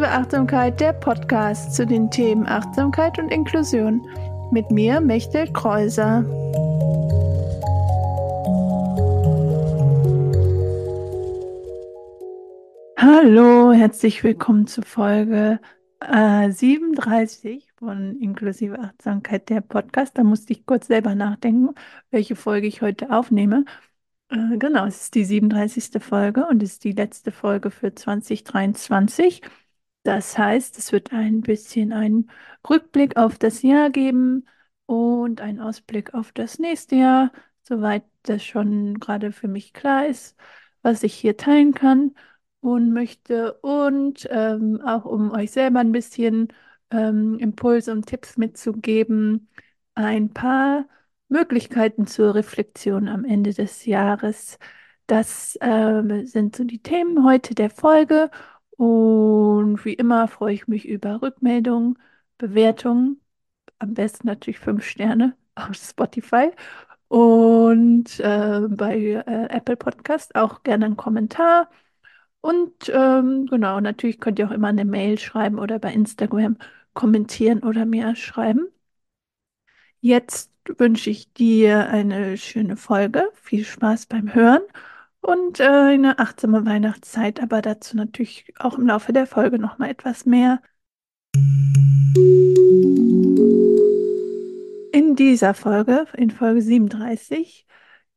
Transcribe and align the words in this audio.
Inklusive 0.00 0.18
Achtsamkeit, 0.18 0.80
der 0.80 0.92
Podcast 0.94 1.74
zu 1.74 1.84
den 1.84 2.10
Themen 2.10 2.46
Achtsamkeit 2.46 3.18
und 3.18 3.28
Inklusion. 3.28 4.00
Mit 4.50 4.70
mir, 4.70 4.98
Mechtel 4.98 5.52
Kreuser. 5.52 6.24
Hallo, 12.96 13.72
herzlich 13.72 14.24
willkommen 14.24 14.66
zu 14.66 14.80
Folge 14.80 15.60
äh, 16.00 16.50
37 16.50 17.68
von 17.76 18.16
Inklusive 18.16 18.78
Achtsamkeit, 18.78 19.50
der 19.50 19.60
Podcast. 19.60 20.16
Da 20.16 20.24
musste 20.24 20.54
ich 20.54 20.64
kurz 20.64 20.86
selber 20.86 21.14
nachdenken, 21.14 21.74
welche 22.10 22.36
Folge 22.36 22.66
ich 22.66 22.80
heute 22.80 23.10
aufnehme. 23.10 23.66
Äh, 24.30 24.56
genau, 24.56 24.86
es 24.86 25.02
ist 25.02 25.14
die 25.14 25.26
37. 25.26 26.02
Folge 26.02 26.46
und 26.46 26.62
es 26.62 26.72
ist 26.72 26.84
die 26.84 26.92
letzte 26.92 27.32
Folge 27.32 27.70
für 27.70 27.94
2023. 27.94 29.42
Das 30.02 30.38
heißt, 30.38 30.78
es 30.78 30.92
wird 30.92 31.12
ein 31.12 31.42
bisschen 31.42 31.92
einen 31.92 32.30
Rückblick 32.68 33.16
auf 33.16 33.38
das 33.38 33.62
Jahr 33.62 33.90
geben 33.90 34.46
und 34.86 35.40
einen 35.40 35.60
Ausblick 35.60 36.14
auf 36.14 36.32
das 36.32 36.58
nächste 36.58 36.96
Jahr, 36.96 37.32
soweit 37.62 38.04
das 38.22 38.42
schon 38.44 38.98
gerade 38.98 39.32
für 39.32 39.48
mich 39.48 39.72
klar 39.74 40.06
ist, 40.06 40.36
was 40.82 41.02
ich 41.02 41.14
hier 41.14 41.36
teilen 41.36 41.74
kann 41.74 42.14
und 42.60 42.92
möchte. 42.92 43.54
Und 43.60 44.26
ähm, 44.30 44.80
auch 44.82 45.04
um 45.04 45.32
euch 45.32 45.50
selber 45.52 45.80
ein 45.80 45.92
bisschen 45.92 46.48
ähm, 46.90 47.38
Impulse 47.38 47.92
und 47.92 48.06
Tipps 48.06 48.36
mitzugeben, 48.38 49.48
ein 49.94 50.32
paar 50.32 50.86
Möglichkeiten 51.28 52.06
zur 52.06 52.34
Reflexion 52.34 53.08
am 53.08 53.24
Ende 53.24 53.52
des 53.54 53.84
Jahres. 53.86 54.58
Das 55.06 55.56
äh, 55.60 56.24
sind 56.26 56.56
so 56.56 56.64
die 56.64 56.82
Themen 56.82 57.24
heute 57.24 57.54
der 57.54 57.70
Folge. 57.70 58.30
Und 58.80 59.84
wie 59.84 59.92
immer 59.92 60.26
freue 60.26 60.54
ich 60.54 60.66
mich 60.66 60.88
über 60.88 61.20
Rückmeldungen, 61.20 61.98
Bewertungen. 62.38 63.20
Am 63.78 63.92
besten 63.94 64.26
natürlich 64.26 64.58
fünf 64.58 64.84
Sterne 64.86 65.36
auf 65.54 65.74
Spotify. 65.74 66.50
Und 67.08 68.20
äh, 68.20 68.60
bei 68.70 68.96
äh, 69.26 69.48
Apple 69.50 69.76
Podcast 69.76 70.34
auch 70.34 70.62
gerne 70.62 70.86
einen 70.86 70.96
Kommentar. 70.96 71.70
Und 72.40 72.90
ähm, 72.94 73.46
genau, 73.46 73.80
natürlich 73.80 74.20
könnt 74.20 74.38
ihr 74.38 74.48
auch 74.48 74.52
immer 74.52 74.68
eine 74.68 74.86
Mail 74.86 75.18
schreiben 75.18 75.58
oder 75.58 75.78
bei 75.78 75.92
Instagram 75.92 76.56
kommentieren 76.94 77.62
oder 77.62 77.86
mir 77.86 78.16
schreiben. 78.16 78.68
Jetzt 80.00 80.50
wünsche 80.78 81.10
ich 81.10 81.32
dir 81.34 81.88
eine 81.88 82.36
schöne 82.38 82.76
Folge, 82.76 83.30
viel 83.34 83.64
Spaß 83.64 84.06
beim 84.06 84.32
Hören 84.34 84.62
und 85.20 85.60
äh, 85.60 85.64
eine 85.64 86.18
achtsame 86.18 86.64
Weihnachtszeit, 86.66 87.40
aber 87.42 87.62
dazu 87.62 87.96
natürlich 87.96 88.52
auch 88.58 88.78
im 88.78 88.86
Laufe 88.86 89.12
der 89.12 89.26
Folge 89.26 89.58
noch 89.58 89.78
mal 89.78 89.90
etwas 89.90 90.26
mehr. 90.26 90.60
In 94.92 95.14
dieser 95.16 95.54
Folge, 95.54 96.06
in 96.16 96.30
Folge 96.30 96.62
37, 96.62 97.66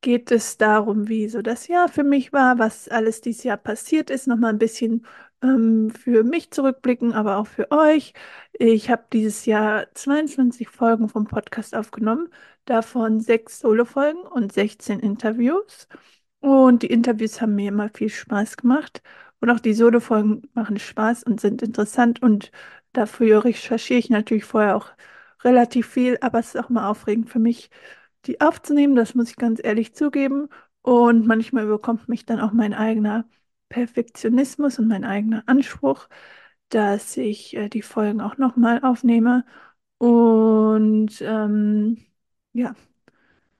geht 0.02 0.31
es 0.31 0.58
darum, 0.58 1.08
wie 1.08 1.30
so 1.30 1.42
das 1.42 1.68
Jahr 1.68 1.88
für 1.90 2.04
mich 2.04 2.34
war, 2.34 2.59
was 2.59 2.90
alles 2.90 3.22
dieses 3.22 3.44
Jahr 3.44 3.58
passiert 3.58 4.09
ist, 4.09 4.28
noch 4.28 4.38
mal 4.38 4.50
ein 4.50 4.59
bisschen 4.59 5.06
ähm, 5.42 5.92
für 5.92 6.24
mich 6.24 6.52
zurückblicken, 6.52 7.14
aber 7.14 7.38
auch 7.38 7.48
für 7.48 7.72
euch. 7.72 8.14
Ich 8.54 8.90
habe 8.90 9.06
dieses 9.14 9.46
Jahr 9.46 9.88
22 9.94 10.70
Folgen 10.70 11.09
vom 11.09 11.26
Podcast 11.26 11.76
aufgenommen, 11.76 12.30
davon 12.66 13.20
sechs 13.22 13.59
Solo-Folgen 13.59 14.22
und 14.22 14.54
16 14.54 15.00
Interviews. 15.00 15.88
Und 16.44 16.83
die 16.83 16.88
Interviews 16.88 17.41
haben 17.41 17.55
mir 17.55 17.69
immer 17.69 17.89
viel 17.89 18.09
Spaß 18.09 18.58
gemacht. 18.58 19.02
Und 19.39 19.49
auch 19.49 19.59
die 19.61 19.73
Solo-Folgen 19.73 20.41
machen 20.53 20.77
Spaß 20.77 21.23
und 21.23 21.39
sind 21.39 21.61
interessant. 21.61 22.22
Und 22.22 22.52
dafür 22.91 23.45
recherchiere 23.45 24.00
ich 24.00 24.09
natürlich 24.09 24.44
vorher 24.44 24.75
auch 24.75 24.90
relativ 25.44 25.88
viel, 25.88 26.18
aber 26.22 26.40
es 26.40 26.56
ist 26.56 26.62
auch 26.62 26.69
mal 26.69 26.90
aufregend 26.90 27.29
für 27.29 27.40
mich, 27.40 27.69
die 28.25 28.41
aufzunehmen. 28.41 28.95
Das 28.95 29.16
muss 29.16 29.29
ich 29.29 29.38
ganz 29.38 29.62
ehrlich 29.63 29.94
zugeben. 29.95 30.50
Und 30.81 31.25
manchmal 31.28 31.63
überkommt 31.66 32.09
mich 32.09 32.25
dann 32.25 32.41
auch 32.41 32.51
mein 32.51 32.73
eigener 32.73 33.25
Perfektionismus 33.69 34.79
und 34.79 34.88
mein 34.89 35.06
eigener 35.06 35.44
Anspruch, 35.47 36.09
dass 36.69 37.18
ich 37.18 37.56
äh, 37.56 37.69
die 37.69 37.81
Folgen 37.84 38.22
auch 38.22 38.38
nochmal 38.38 38.84
aufnehme. 38.84 39.45
Und 39.97 41.22
ähm, 41.22 42.06
ja, 42.53 42.75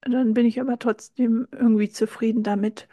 dann 0.06 0.34
bin 0.34 0.46
ich 0.46 0.60
aber 0.62 0.80
trotzdem 0.80 1.48
irgendwie 1.52 1.90
zufrieden 1.90 2.44
damit. 2.44 2.88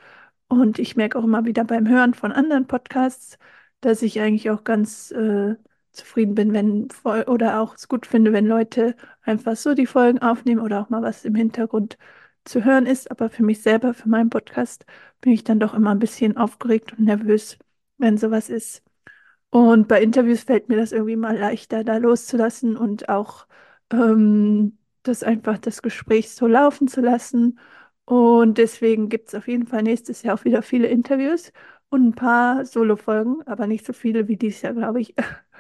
Und 0.48 0.78
ich 0.78 0.96
merke 0.96 1.18
auch 1.18 1.24
immer 1.24 1.44
wieder 1.44 1.64
beim 1.64 1.88
Hören 1.88 2.14
von 2.14 2.32
anderen 2.32 2.66
Podcasts, 2.66 3.38
dass 3.80 4.02
ich 4.02 4.20
eigentlich 4.20 4.50
auch 4.50 4.64
ganz 4.64 5.10
äh, 5.12 5.56
zufrieden 5.92 6.34
bin, 6.34 6.52
wenn 6.52 6.88
oder 7.04 7.60
auch 7.60 7.74
es 7.76 7.88
gut 7.88 8.06
finde, 8.06 8.32
wenn 8.32 8.46
Leute 8.46 8.96
einfach 9.22 9.56
so 9.56 9.74
die 9.74 9.86
Folgen 9.86 10.20
aufnehmen 10.20 10.60
oder 10.60 10.80
auch 10.82 10.90
mal 10.90 11.02
was 11.02 11.24
im 11.24 11.34
Hintergrund 11.34 11.98
zu 12.44 12.64
hören 12.64 12.86
ist. 12.86 13.10
Aber 13.10 13.30
für 13.30 13.42
mich 13.44 13.62
selber, 13.62 13.94
für 13.94 14.08
meinen 14.08 14.30
Podcast, 14.30 14.86
bin 15.20 15.32
ich 15.32 15.44
dann 15.44 15.60
doch 15.60 15.74
immer 15.74 15.90
ein 15.92 15.98
bisschen 15.98 16.36
aufgeregt 16.36 16.92
und 16.98 17.04
nervös, 17.04 17.58
wenn 17.98 18.18
sowas 18.18 18.48
ist. 18.48 18.82
Und 19.50 19.88
bei 19.88 20.02
Interviews 20.02 20.44
fällt 20.44 20.68
mir 20.68 20.76
das 20.76 20.92
irgendwie 20.92 21.16
mal 21.16 21.36
leichter, 21.38 21.84
da 21.84 21.96
loszulassen 21.98 22.76
und 22.76 23.08
auch 23.08 23.46
ähm, 23.92 24.78
das 25.02 25.22
einfach 25.22 25.58
das 25.58 25.82
Gespräch 25.82 26.30
so 26.32 26.46
laufen 26.46 26.88
zu 26.88 27.00
lassen. 27.00 27.58
Und 28.04 28.58
deswegen 28.58 29.08
gibt 29.08 29.28
es 29.28 29.34
auf 29.34 29.48
jeden 29.48 29.66
Fall 29.66 29.82
nächstes 29.82 30.22
Jahr 30.22 30.34
auch 30.36 30.44
wieder 30.44 30.62
viele 30.62 30.88
Interviews 30.88 31.52
und 31.90 32.06
ein 32.08 32.14
paar 32.14 32.64
Solo-Folgen, 32.66 33.42
aber 33.46 33.66
nicht 33.66 33.86
so 33.86 33.92
viele 33.92 34.28
wie 34.28 34.36
dieses 34.36 34.62
Jahr, 34.62 34.74
glaube 34.74 35.00
ich. 35.00 35.14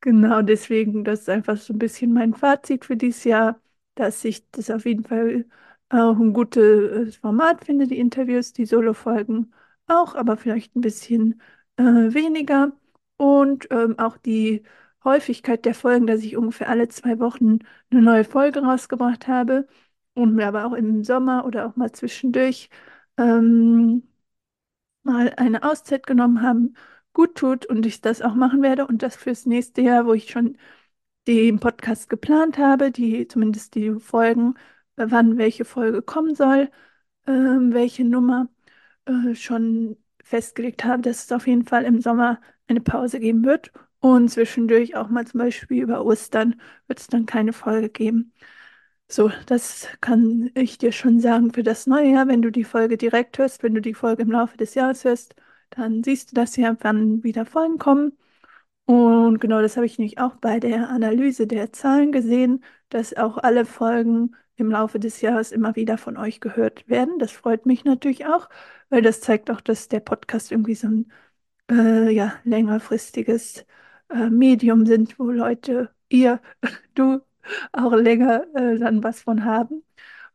Genau, 0.00 0.42
deswegen, 0.42 1.02
das 1.04 1.20
ist 1.20 1.28
einfach 1.30 1.56
so 1.56 1.72
ein 1.72 1.78
bisschen 1.78 2.12
mein 2.12 2.34
Fazit 2.34 2.84
für 2.84 2.96
dieses 2.96 3.24
Jahr, 3.24 3.60
dass 3.94 4.24
ich 4.24 4.48
das 4.50 4.70
auf 4.70 4.84
jeden 4.84 5.04
Fall 5.04 5.46
auch 5.88 6.18
ein 6.18 6.32
gutes 6.34 7.16
Format 7.16 7.64
finde, 7.64 7.86
die 7.86 7.98
Interviews, 7.98 8.52
die 8.52 8.66
Solo-Folgen 8.66 9.54
auch, 9.86 10.14
aber 10.14 10.36
vielleicht 10.36 10.76
ein 10.76 10.80
bisschen 10.82 11.40
äh, 11.76 11.82
weniger. 11.84 12.72
Und 13.16 13.68
ähm, 13.70 13.98
auch 13.98 14.16
die 14.18 14.62
Häufigkeit 15.04 15.64
der 15.64 15.74
Folgen, 15.74 16.06
dass 16.06 16.22
ich 16.22 16.36
ungefähr 16.36 16.68
alle 16.68 16.88
zwei 16.88 17.18
Wochen 17.20 17.58
eine 17.90 18.02
neue 18.02 18.24
Folge 18.24 18.60
rausgebracht 18.62 19.28
habe 19.28 19.66
und 20.14 20.34
mir 20.34 20.46
aber 20.46 20.66
auch 20.66 20.72
im 20.72 21.04
Sommer 21.04 21.44
oder 21.46 21.66
auch 21.66 21.76
mal 21.76 21.92
zwischendurch 21.92 22.70
ähm, 23.18 24.04
mal 25.02 25.32
eine 25.36 25.62
Auszeit 25.62 26.06
genommen 26.06 26.42
haben, 26.42 26.76
gut 27.12 27.36
tut 27.36 27.66
und 27.66 27.86
ich 27.86 28.00
das 28.00 28.22
auch 28.22 28.34
machen 28.34 28.62
werde 28.62 28.86
und 28.86 29.02
das 29.02 29.16
fürs 29.16 29.46
nächste 29.46 29.82
Jahr, 29.82 30.06
wo 30.06 30.14
ich 30.14 30.30
schon 30.30 30.56
den 31.26 31.60
Podcast 31.60 32.08
geplant 32.10 32.58
habe, 32.58 32.90
die 32.90 33.28
zumindest 33.28 33.74
die 33.74 33.92
Folgen 34.00 34.54
wann 34.96 35.38
welche 35.38 35.64
Folge 35.64 36.02
kommen 36.02 36.34
soll, 36.34 36.70
äh, 37.26 37.32
welche 37.32 38.04
Nummer 38.04 38.48
äh, 39.06 39.34
schon 39.34 39.96
festgelegt 40.22 40.84
habe, 40.84 41.02
dass 41.02 41.24
es 41.24 41.32
auf 41.32 41.46
jeden 41.46 41.66
Fall 41.66 41.84
im 41.84 42.00
Sommer 42.00 42.40
eine 42.68 42.80
Pause 42.80 43.20
geben 43.20 43.44
wird. 43.44 43.72
Und 44.04 44.28
zwischendurch 44.28 44.96
auch 44.96 45.08
mal 45.08 45.26
zum 45.26 45.38
Beispiel 45.38 45.82
über 45.82 46.04
Ostern 46.04 46.60
wird 46.88 47.00
es 47.00 47.06
dann 47.06 47.24
keine 47.24 47.54
Folge 47.54 47.88
geben. 47.88 48.34
So, 49.08 49.30
das 49.46 49.88
kann 50.02 50.50
ich 50.54 50.78
dir 50.78 50.92
schon 50.92 51.20
sagen 51.20 51.52
für 51.54 51.62
das 51.62 51.86
neue 51.86 52.10
Jahr. 52.12 52.28
Wenn 52.28 52.42
du 52.42 52.50
die 52.52 52.64
Folge 52.64 52.98
direkt 52.98 53.38
hörst, 53.38 53.62
wenn 53.62 53.74
du 53.74 53.80
die 53.80 53.94
Folge 53.94 54.22
im 54.22 54.30
Laufe 54.32 54.58
des 54.58 54.74
Jahres 54.74 55.04
hörst, 55.04 55.34
dann 55.70 56.04
siehst 56.04 56.32
du 56.32 56.34
das 56.36 56.56
ja, 56.56 56.76
wann 56.80 57.22
wieder 57.24 57.46
Folgen 57.46 57.78
kommen. 57.78 58.18
Und 58.86 59.40
genau 59.40 59.62
das 59.62 59.76
habe 59.76 59.86
ich 59.86 59.98
nämlich 59.98 60.18
auch 60.18 60.36
bei 60.36 60.60
der 60.60 60.90
Analyse 60.90 61.46
der 61.46 61.72
Zahlen 61.72 62.12
gesehen, 62.12 62.64
dass 62.90 63.14
auch 63.16 63.38
alle 63.38 63.66
Folgen 63.66 64.36
im 64.56 64.70
Laufe 64.70 64.98
des 65.00 65.20
Jahres 65.22 65.52
immer 65.52 65.76
wieder 65.76 65.98
von 65.98 66.16
euch 66.18 66.40
gehört 66.40 66.88
werden. 66.88 67.18
Das 67.18 67.32
freut 67.32 67.66
mich 67.66 67.84
natürlich 67.84 68.26
auch, 68.26 68.48
weil 68.90 69.02
das 69.02 69.20
zeigt 69.22 69.50
auch, 69.50 69.60
dass 69.62 69.88
der 69.88 70.00
Podcast 70.00 70.52
irgendwie 70.52 70.74
so 70.76 70.88
ein 70.88 71.12
äh, 71.70 72.10
ja, 72.12 72.34
längerfristiges 72.44 73.66
äh, 74.14 74.30
Medium 74.30 74.86
sind, 74.86 75.18
wo 75.18 75.24
Leute, 75.30 75.90
ihr, 76.10 76.40
du 76.94 77.20
auch 77.72 77.92
länger 77.94 78.46
äh, 78.56 78.78
dann 78.78 79.02
was 79.04 79.22
von 79.22 79.44
haben. 79.44 79.84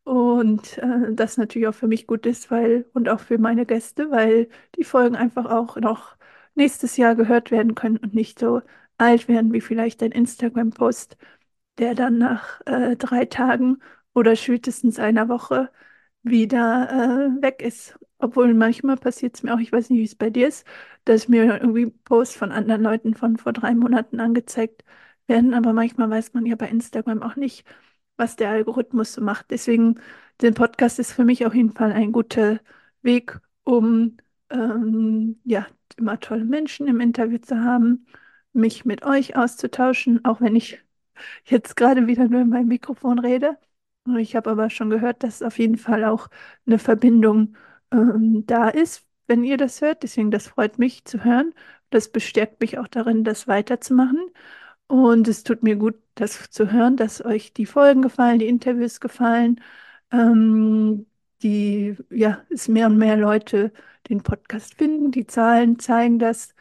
Und 0.03 0.77
äh, 0.79 1.13
das 1.13 1.37
natürlich 1.37 1.67
auch 1.67 1.73
für 1.75 1.87
mich 1.87 2.07
gut 2.07 2.25
ist, 2.25 2.51
weil 2.51 2.85
und 2.93 3.09
auch 3.09 3.19
für 3.19 3.37
meine 3.37 3.65
Gäste, 3.65 4.09
weil 4.11 4.49
die 4.75 4.83
Folgen 4.83 5.15
einfach 5.15 5.45
auch 5.45 5.77
noch 5.77 6.17
nächstes 6.55 6.97
Jahr 6.97 7.15
gehört 7.15 7.51
werden 7.51 7.75
können 7.75 7.97
und 7.97 8.13
nicht 8.13 8.39
so 8.39 8.61
alt 8.97 9.27
werden 9.27 9.53
wie 9.53 9.61
vielleicht 9.61 10.01
ein 10.03 10.11
Instagram-Post, 10.11 11.17
der 11.77 11.95
dann 11.95 12.17
nach 12.17 12.61
äh, 12.65 12.95
drei 12.97 13.25
Tagen 13.25 13.79
oder 14.13 14.35
spätestens 14.35 14.99
einer 14.99 15.29
Woche 15.29 15.71
wieder 16.23 16.89
äh, 17.39 17.41
weg 17.41 17.61
ist. 17.61 17.97
Obwohl 18.17 18.53
manchmal 18.53 18.97
passiert 18.97 19.35
es 19.35 19.43
mir 19.43 19.53
auch, 19.53 19.59
ich 19.59 19.71
weiß 19.71 19.89
nicht, 19.89 19.99
wie 19.99 20.03
es 20.03 20.15
bei 20.15 20.29
dir 20.29 20.47
ist, 20.47 20.65
dass 21.05 21.27
mir 21.27 21.45
irgendwie 21.61 21.87
Posts 21.87 22.35
von 22.35 22.51
anderen 22.51 22.81
Leuten 22.83 23.13
von 23.15 23.37
vor 23.37 23.53
drei 23.53 23.73
Monaten 23.75 24.19
angezeigt 24.19 24.83
werden, 25.27 25.53
aber 25.53 25.73
manchmal 25.73 26.09
weiß 26.09 26.33
man 26.33 26.45
ja 26.45 26.55
bei 26.55 26.67
Instagram 26.69 27.21
auch 27.23 27.35
nicht, 27.35 27.65
was 28.17 28.35
der 28.35 28.49
Algorithmus 28.49 29.13
so 29.13 29.21
macht. 29.21 29.51
Deswegen, 29.51 29.99
der 30.41 30.51
Podcast 30.51 30.99
ist 30.99 31.13
für 31.13 31.23
mich 31.23 31.45
auf 31.45 31.53
jeden 31.55 31.71
Fall 31.71 31.91
ein 31.93 32.11
guter 32.11 32.59
Weg, 33.01 33.39
um 33.63 34.17
ähm, 34.49 35.39
ja, 35.45 35.67
immer 35.97 36.19
tolle 36.19 36.45
Menschen 36.45 36.87
im 36.87 36.99
Interview 36.99 37.37
zu 37.39 37.63
haben, 37.63 38.05
mich 38.53 38.85
mit 38.85 39.03
euch 39.05 39.35
auszutauschen, 39.37 40.25
auch 40.25 40.41
wenn 40.41 40.55
ich 40.55 40.79
jetzt 41.45 41.75
gerade 41.75 42.07
wieder 42.07 42.27
nur 42.27 42.41
in 42.41 42.49
meinem 42.49 42.67
Mikrofon 42.67 43.19
rede. 43.19 43.57
Ich 44.17 44.35
habe 44.35 44.49
aber 44.51 44.69
schon 44.69 44.89
gehört, 44.89 45.23
dass 45.23 45.41
auf 45.41 45.59
jeden 45.59 45.77
Fall 45.77 46.03
auch 46.05 46.27
eine 46.65 46.79
Verbindung 46.79 47.55
ähm, 47.91 48.45
da 48.45 48.69
ist, 48.69 49.05
wenn 49.27 49.43
ihr 49.43 49.57
das 49.57 49.81
hört. 49.81 50.03
Deswegen, 50.03 50.31
das 50.31 50.47
freut 50.47 50.79
mich 50.79 51.05
zu 51.05 51.23
hören. 51.23 51.53
Das 51.89 52.11
bestärkt 52.11 52.61
mich 52.61 52.77
auch 52.77 52.87
darin, 52.87 53.23
das 53.23 53.47
weiterzumachen. 53.47 54.19
Und 54.87 55.27
es 55.27 55.43
tut 55.43 55.63
mir 55.63 55.75
gut, 55.75 55.95
das 56.15 56.49
zu 56.51 56.71
hören, 56.71 56.97
dass 56.97 57.23
euch 57.23 57.53
die 57.53 57.65
Folgen 57.65 58.01
gefallen, 58.01 58.39
die 58.39 58.47
Interviews 58.47 58.99
gefallen, 58.99 59.61
ähm, 60.11 61.05
die, 61.43 61.95
ja, 62.09 62.43
es 62.49 62.67
mehr 62.67 62.87
und 62.87 62.97
mehr 62.97 63.17
Leute 63.17 63.71
den 64.09 64.21
Podcast 64.23 64.75
finden. 64.75 65.11
Die 65.11 65.27
Zahlen 65.27 65.79
zeigen 65.79 66.19
das. 66.19 66.55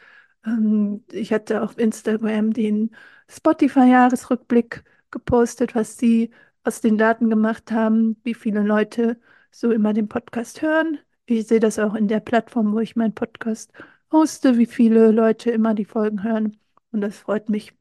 Ähm, 0.45 1.03
ich 1.11 1.33
hatte 1.33 1.61
auf 1.63 1.77
Instagram 1.77 2.53
den 2.53 2.91
Spotify-Jahresrückblick 3.29 4.83
gepostet, 5.11 5.75
was 5.75 5.97
sie 5.97 6.31
aus 6.63 6.81
den 6.81 6.97
Daten 6.97 7.29
gemacht 7.29 7.71
haben, 7.71 8.17
wie 8.23 8.33
viele 8.33 8.61
Leute 8.61 9.19
so 9.51 9.71
immer 9.71 9.93
den 9.93 10.07
Podcast 10.07 10.61
hören. 10.61 10.99
Ich 11.25 11.47
sehe 11.47 11.59
das 11.59 11.79
auch 11.79 11.95
in 11.95 12.07
der 12.07 12.19
Plattform, 12.19 12.73
wo 12.73 12.79
ich 12.79 12.95
meinen 12.95 13.13
Podcast 13.15 13.71
hoste, 14.11 14.57
wie 14.57 14.65
viele 14.65 15.11
Leute 15.11 15.51
immer 15.51 15.73
die 15.73 15.85
Folgen 15.85 16.23
hören. 16.23 16.57
Und 16.91 17.01
das 17.01 17.17
freut 17.17 17.49
mich 17.49 17.73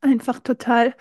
einfach 0.00 0.40
total. 0.40 0.94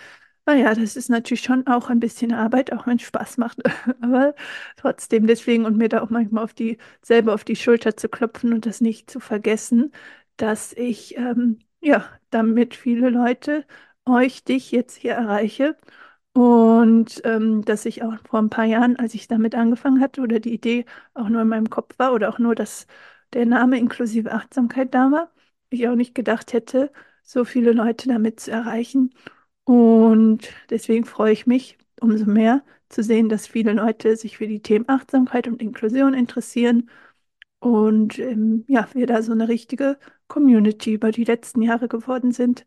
Naja, 0.45 0.75
das 0.75 0.95
ist 0.97 1.09
natürlich 1.09 1.43
schon 1.43 1.67
auch 1.67 1.89
ein 1.89 1.99
bisschen 2.01 2.33
Arbeit, 2.33 2.73
auch 2.73 2.85
wenn 2.85 2.97
es 2.97 3.03
Spaß 3.03 3.37
macht. 3.37 3.59
Aber 4.01 4.35
trotzdem 4.77 5.25
deswegen 5.27 5.65
und 5.65 5.77
mir 5.77 5.89
da 5.89 6.01
auch 6.01 6.09
manchmal 6.09 6.43
auf 6.43 6.53
die, 6.53 6.77
selber 7.01 7.33
auf 7.33 7.43
die 7.45 7.55
Schulter 7.55 7.95
zu 7.95 8.09
klopfen 8.09 8.53
und 8.53 8.65
das 8.65 8.81
nicht 8.81 9.09
zu 9.09 9.19
vergessen, 9.19 9.91
dass 10.37 10.73
ich 10.73 11.17
ähm, 11.17 11.59
ja 11.81 12.05
damit 12.29 12.75
viele 12.75 13.09
Leute, 13.09 13.65
euch, 14.05 14.43
dich 14.43 14.71
jetzt 14.71 14.95
hier 14.97 15.13
erreiche. 15.13 15.77
Und 16.33 17.21
ähm, 17.25 17.63
dass 17.63 17.85
ich 17.85 18.03
auch 18.03 18.15
vor 18.27 18.39
ein 18.39 18.49
paar 18.49 18.65
Jahren, 18.65 18.95
als 18.97 19.13
ich 19.13 19.27
damit 19.27 19.53
angefangen 19.55 20.01
hatte 20.01 20.21
oder 20.21 20.39
die 20.39 20.53
Idee 20.53 20.85
auch 21.13 21.29
nur 21.29 21.41
in 21.43 21.47
meinem 21.47 21.69
Kopf 21.69 21.97
war 21.99 22.13
oder 22.13 22.29
auch 22.29 22.39
nur, 22.39 22.55
dass 22.55 22.87
der 23.33 23.45
Name 23.45 23.77
inklusive 23.77 24.31
Achtsamkeit 24.31 24.93
da 24.93 25.11
war, 25.11 25.31
ich 25.69 25.87
auch 25.87 25.95
nicht 25.95 26.15
gedacht 26.15 26.53
hätte, 26.53 26.91
so 27.23 27.45
viele 27.45 27.71
Leute 27.71 28.07
damit 28.09 28.39
zu 28.39 28.51
erreichen. 28.51 29.13
Und 29.65 30.49
deswegen 30.69 31.05
freue 31.05 31.33
ich 31.33 31.47
mich 31.47 31.77
umso 32.01 32.25
mehr 32.25 32.63
zu 32.89 33.03
sehen, 33.03 33.29
dass 33.29 33.47
viele 33.47 33.73
Leute 33.73 34.15
sich 34.17 34.37
für 34.37 34.47
die 34.47 34.61
Themen 34.61 34.89
Achtsamkeit 34.89 35.47
und 35.47 35.61
Inklusion 35.61 36.13
interessieren 36.13 36.89
und 37.59 38.19
ähm, 38.19 38.65
ja, 38.67 38.87
wir 38.93 39.07
da 39.07 39.21
so 39.23 39.31
eine 39.33 39.47
richtige 39.49 39.97
Community 40.27 40.93
über 40.93 41.11
die 41.11 41.23
letzten 41.25 41.61
Jahre 41.63 41.87
geworden 41.89 42.31
sind. 42.31 42.65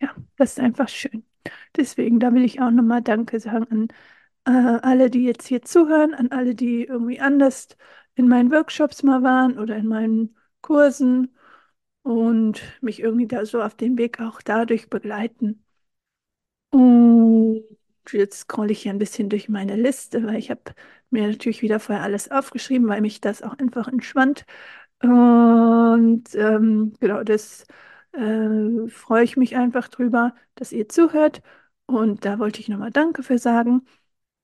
Ja, 0.00 0.14
das 0.36 0.52
ist 0.52 0.60
einfach 0.60 0.88
schön. 0.88 1.27
Deswegen, 1.76 2.20
da 2.20 2.32
will 2.34 2.44
ich 2.44 2.60
auch 2.60 2.70
nochmal 2.70 3.02
Danke 3.02 3.40
sagen 3.40 3.66
an 3.70 3.88
äh, 4.46 4.80
alle, 4.82 5.10
die 5.10 5.24
jetzt 5.24 5.46
hier 5.48 5.62
zuhören, 5.62 6.14
an 6.14 6.30
alle, 6.32 6.54
die 6.54 6.84
irgendwie 6.84 7.20
anders 7.20 7.68
in 8.14 8.28
meinen 8.28 8.50
Workshops 8.52 9.02
mal 9.02 9.22
waren 9.22 9.58
oder 9.58 9.76
in 9.76 9.86
meinen 9.88 10.36
Kursen 10.62 11.34
und 12.02 12.62
mich 12.82 13.00
irgendwie 13.00 13.26
da 13.28 13.44
so 13.46 13.62
auf 13.62 13.76
den 13.76 13.98
Weg 13.98 14.20
auch 14.20 14.42
dadurch 14.42 14.90
begleiten. 14.90 15.64
Und 16.70 17.64
jetzt 18.12 18.40
scrolle 18.40 18.72
ich 18.72 18.82
hier 18.82 18.92
ein 18.92 18.98
bisschen 18.98 19.28
durch 19.28 19.48
meine 19.48 19.76
Liste, 19.76 20.24
weil 20.24 20.36
ich 20.36 20.50
habe 20.50 20.62
mir 21.10 21.26
natürlich 21.28 21.62
wieder 21.62 21.80
vorher 21.80 22.04
alles 22.04 22.30
aufgeschrieben, 22.30 22.88
weil 22.88 23.00
mich 23.00 23.20
das 23.20 23.42
auch 23.42 23.58
einfach 23.58 23.88
entschwand. 23.88 24.44
Und 25.02 26.24
ähm, 26.34 26.94
genau, 27.00 27.22
das 27.24 27.66
äh, 28.12 28.88
freue 28.88 29.24
ich 29.24 29.36
mich 29.36 29.56
einfach 29.56 29.88
drüber, 29.88 30.34
dass 30.54 30.72
ihr 30.72 30.88
zuhört. 30.88 31.42
Und 31.86 32.24
da 32.24 32.38
wollte 32.38 32.60
ich 32.60 32.68
nochmal 32.68 32.90
Danke 32.90 33.22
für 33.22 33.38
sagen. 33.38 33.86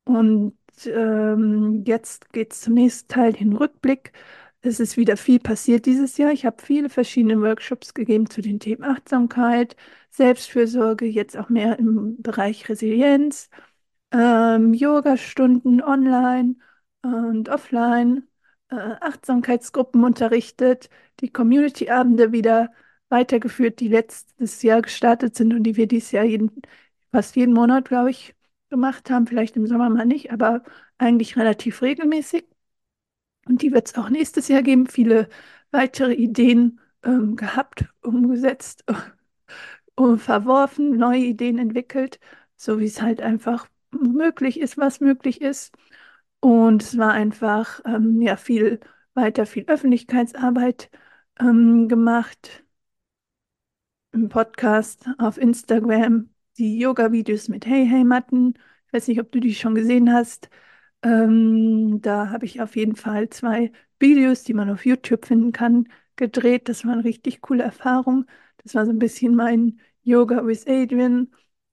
Und 0.05 0.57
ähm, 0.87 1.85
jetzt 1.87 2.33
geht 2.33 2.53
es 2.53 2.61
zum 2.63 2.75
nächsten 2.75 3.09
Teil, 3.09 3.33
den 3.33 3.55
Rückblick. 3.55 4.13
Es 4.61 4.81
ist 4.81 4.97
wieder 4.97 5.17
viel 5.17 5.41
passiert 5.41 5.87
dieses 5.87 6.17
Jahr. 6.19 6.33
Ich 6.33 6.47
habe 6.47 6.63
viele 6.63 6.89
verschiedene 6.91 7.41
Workshops 7.41 7.95
gegeben 7.95 8.31
zu 8.31 8.41
den 8.43 8.61
Themen 8.61 8.85
Achtsamkeit, 8.85 9.77
Selbstfürsorge, 10.11 11.07
jetzt 11.07 11.37
auch 11.37 11.49
mehr 11.51 11.79
im 11.79 12.21
Bereich 12.23 12.69
Resilienz, 12.69 13.51
ähm, 14.13 14.75
Yoga-Stunden 14.75 15.83
online 15.83 16.57
und 17.03 17.49
offline, 17.49 18.29
äh, 18.71 18.77
Achtsamkeitsgruppen 18.77 20.05
unterrichtet, 20.05 20.89
die 21.21 21.31
Community-Abende 21.33 22.33
wieder 22.33 22.71
weitergeführt, 23.09 23.81
die 23.81 23.89
letztes 23.89 24.63
Jahr 24.63 24.83
gestartet 24.83 25.37
sind 25.37 25.55
und 25.55 25.63
die 25.65 25.77
wir 25.77 25.87
dieses 25.87 26.13
Jahr 26.13 26.25
jeden, 26.25 26.51
fast 27.13 27.37
jeden 27.37 27.55
Monat, 27.55 27.89
glaube 27.89 28.11
ich, 28.11 28.35
gemacht 28.71 29.11
haben. 29.11 29.27
Vielleicht 29.27 29.57
im 29.57 29.67
Sommer 29.67 29.91
mal 29.91 30.07
nicht, 30.07 30.33
aber 30.33 30.63
eigentlich 30.99 31.37
relativ 31.37 31.83
regelmäßig. 31.83 32.47
Und 33.47 33.63
die 33.63 33.73
wird 33.73 33.89
es 33.89 33.95
auch 33.97 34.09
nächstes 34.11 34.49
Jahr 34.49 34.63
geben. 34.63 34.87
Viele 34.87 35.29
weitere 35.71 36.15
Ideen 36.15 36.81
ähm, 37.03 37.37
gehabt, 37.37 37.87
umgesetzt, 38.03 38.85
verworfen, 40.17 40.97
neue 40.97 41.21
Ideen 41.21 41.59
entwickelt, 41.59 42.19
so 42.57 42.81
wie 42.81 42.87
es 42.87 43.03
halt 43.03 43.21
einfach 43.21 43.69
möglich 43.91 44.61
ist, 44.61 44.79
was 44.79 45.01
möglich 45.01 45.41
ist. 45.41 45.75
Und 46.41 46.83
es 46.83 46.99
war 46.99 47.13
einfach 47.13 47.81
ähm, 47.87 48.21
ja 48.23 48.37
viel 48.37 48.81
weiter, 49.15 49.47
viel 49.47 49.65
Öffentlichkeitsarbeit 49.67 50.91
ähm, 51.41 51.89
gemacht 51.89 52.64
im 54.15 54.29
Podcast, 54.29 55.09
auf 55.19 55.39
Instagram, 55.39 56.31
die 56.57 56.79
Yoga-Videos 56.79 57.49
mit 57.49 57.67
Hey 57.67 57.87
Hey 57.87 58.05
Matten. 58.05 58.55
Ich 58.87 58.93
weiß 58.93 59.09
nicht, 59.09 59.21
ob 59.21 59.33
du 59.33 59.41
die 59.41 59.55
schon 59.55 59.75
gesehen 59.75 60.13
hast. 60.13 60.49
Ähm, 61.03 62.01
da 62.01 62.31
habe 62.31 62.47
ich 62.47 62.61
auf 62.63 62.77
jeden 62.77 62.97
Fall 62.97 63.29
zwei 63.31 63.73
Videos, 63.99 64.45
die 64.45 64.55
man 64.55 64.71
auf 64.71 64.87
YouTube 64.87 65.27
finden 65.27 65.53
kann, 65.53 65.89
gedreht. 66.17 66.69
Das 66.69 66.85
war 66.87 66.93
eine 66.95 67.05
richtig 67.05 67.41
coole 67.43 67.65
Erfahrung. 67.65 68.27
Das 68.59 68.75
war 68.75 68.87
so 68.87 68.93
ein 68.93 68.99
bisschen 69.01 69.35
mein 69.35 69.81
Yoga 70.03 70.47
with 70.47 70.67
Adrian 70.69 71.33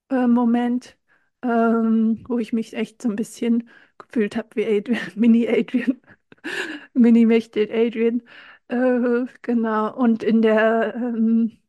äh, 0.09 0.27
Moment, 0.27 0.97
ähm, 1.43 2.23
wo 2.27 2.39
ich 2.39 2.53
mich 2.53 2.73
echt 2.73 3.01
so 3.03 3.09
ein 3.09 3.15
bisschen 3.15 3.69
gefühlt 3.99 4.35
habe 4.35 4.49
wie 4.55 4.65
Adrian, 4.65 4.99
Mini 5.15 5.47
Adrian, 5.47 6.01
Mini 6.93 7.25
Mächtet 7.25 7.71
Adrian. 7.71 8.23
Äh, 8.67 9.25
genau. 9.41 9.95
Und 9.95 10.23
in 10.23 10.41
der 10.41 10.95
ähm, 10.95 11.60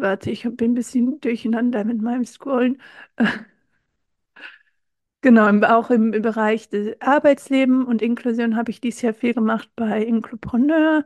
Warte, 0.00 0.30
ich 0.30 0.42
bin 0.44 0.72
ein 0.72 0.74
bisschen 0.74 1.20
durcheinander 1.20 1.82
mit 1.84 2.00
meinem 2.00 2.24
Scrollen. 2.24 2.80
Genau, 5.22 5.48
auch 5.66 5.90
im, 5.90 6.12
im 6.12 6.22
Bereich 6.22 6.68
des 6.68 7.00
Arbeitsleben 7.00 7.84
und 7.84 8.00
Inklusion 8.02 8.54
habe 8.56 8.70
ich 8.70 8.80
dieses 8.80 9.02
Jahr 9.02 9.14
viel 9.14 9.34
gemacht 9.34 9.68
bei 9.74 10.02
Inklupreneur 10.04 11.04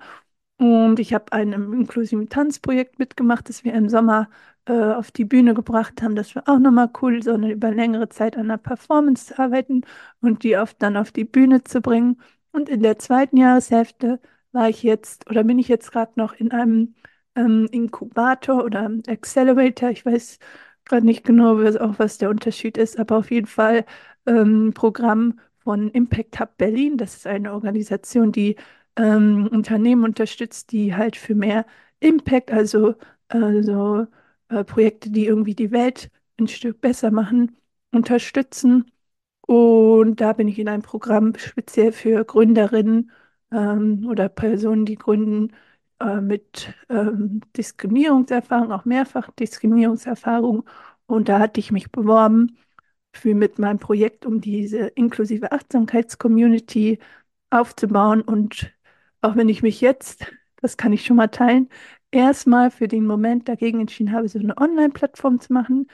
und 0.59 0.99
ich 1.01 1.15
habe 1.15 1.33
ein 1.33 1.53
inklusiven 1.55 2.29
Tanzprojekt 2.29 2.99
mitgemacht, 2.99 3.49
das 3.49 3.65
wir 3.65 3.73
im 3.75 3.89
Sommer 3.89 4.29
äh, 4.67 4.73
auf 4.75 5.11
die 5.11 5.25
Bühne 5.25 5.55
gebracht 5.55 6.03
haben. 6.03 6.17
Das 6.17 6.35
war 6.37 6.45
auch 6.49 6.59
nochmal 6.59 6.91
cool, 7.03 7.23
so 7.23 7.35
über 7.37 7.71
längere 7.73 8.09
Zeit 8.11 8.37
an 8.37 8.45
einer 8.45 8.59
Performance 8.59 9.27
zu 9.29 9.39
arbeiten 9.39 9.83
und 10.21 10.43
die 10.45 10.57
auf, 10.59 10.75
dann 10.75 10.97
auf 10.99 11.13
die 11.13 11.25
Bühne 11.25 11.65
zu 11.65 11.81
bringen. 11.81 12.21
Und 12.53 12.69
in 12.69 12.83
der 12.83 12.99
zweiten 12.99 13.37
Jahreshälfte 13.39 14.21
war 14.53 14.69
ich 14.69 14.83
jetzt 14.83 15.31
oder 15.31 15.45
bin 15.45 15.59
ich 15.59 15.69
jetzt 15.69 15.93
gerade 15.93 16.13
noch 16.17 16.35
in 16.35 16.53
einem 16.53 16.95
ähm, 17.37 17.69
Inkubator 17.71 18.65
oder 18.65 18.91
Accelerator. 19.09 19.91
Ich 19.91 20.05
weiß 20.07 20.39
gerade 20.85 21.07
nicht 21.07 21.25
genau, 21.25 21.59
was, 21.59 21.77
auch 21.77 21.99
was 21.99 22.19
der 22.19 22.31
Unterschied 22.31 22.77
ist, 22.79 22.99
aber 22.99 23.19
auf 23.19 23.31
jeden 23.31 23.47
Fall 23.47 23.85
ähm, 24.27 24.73
Programm 24.75 25.41
von 25.61 25.91
Impact 25.91 26.41
Hub 26.41 26.57
Berlin. 26.57 26.97
Das 26.97 27.17
ist 27.17 27.27
eine 27.27 27.53
Organisation, 27.53 28.33
die 28.33 28.57
ähm, 28.97 29.49
Unternehmen 29.51 30.05
unterstützt, 30.05 30.73
die 30.73 30.95
halt 30.95 31.17
für 31.17 31.35
mehr 31.35 31.67
Impact, 32.01 32.51
also, 32.51 32.95
also 33.29 34.07
äh, 34.49 34.65
Projekte, 34.65 35.11
die 35.11 35.27
irgendwie 35.27 35.55
die 35.55 35.71
Welt 35.71 36.11
ein 36.39 36.49
Stück 36.49 36.81
besser 36.81 37.11
machen, 37.11 37.57
unterstützen. 37.93 38.91
Und 39.43 40.21
da 40.21 40.33
bin 40.33 40.49
ich 40.49 40.59
in 40.59 40.69
einem 40.69 40.83
Programm 40.83 41.35
speziell 41.37 41.93
für 41.93 42.25
Gründerinnen 42.25 43.11
ähm, 43.53 44.07
oder 44.09 44.29
Personen, 44.29 44.87
die 44.87 44.97
gründen, 44.97 45.53
äh, 46.01 46.21
mit 46.21 46.75
ähm, 46.89 47.41
Diskriminierungserfahrung, 47.57 48.73
auch 48.73 48.85
mehrfach 48.85 49.31
Diskriminierungserfahrung. 49.33 50.69
Und 51.07 51.29
da 51.29 51.39
hatte 51.39 51.61
ich 51.61 51.73
mich 51.73 51.91
beworben 51.91 52.57
für 53.13 53.35
mit 53.35 53.59
meinem 53.59 53.79
Projekt, 53.79 54.27
um 54.27 54.41
diese 54.41 54.79
inklusive 54.89 55.53
Achtsamkeitscommunity 55.53 56.99
aufzubauen. 57.51 58.23
Und 58.23 58.73
auch 59.23 59.37
wenn 59.37 59.49
ich 59.49 59.63
mich 59.63 59.81
jetzt, 59.81 60.27
das 60.63 60.77
kann 60.77 60.93
ich 60.93 61.05
schon 61.05 61.17
mal 61.17 61.29
teilen, 61.29 61.69
erstmal 62.11 62.71
für 62.71 62.89
den 62.89 63.07
Moment 63.07 63.49
dagegen 63.49 63.81
entschieden 63.81 64.13
habe, 64.13 64.29
so 64.29 64.39
eine 64.39 64.57
Online-Plattform 64.57 65.41
zu 65.41 65.53
machen, 65.53 65.89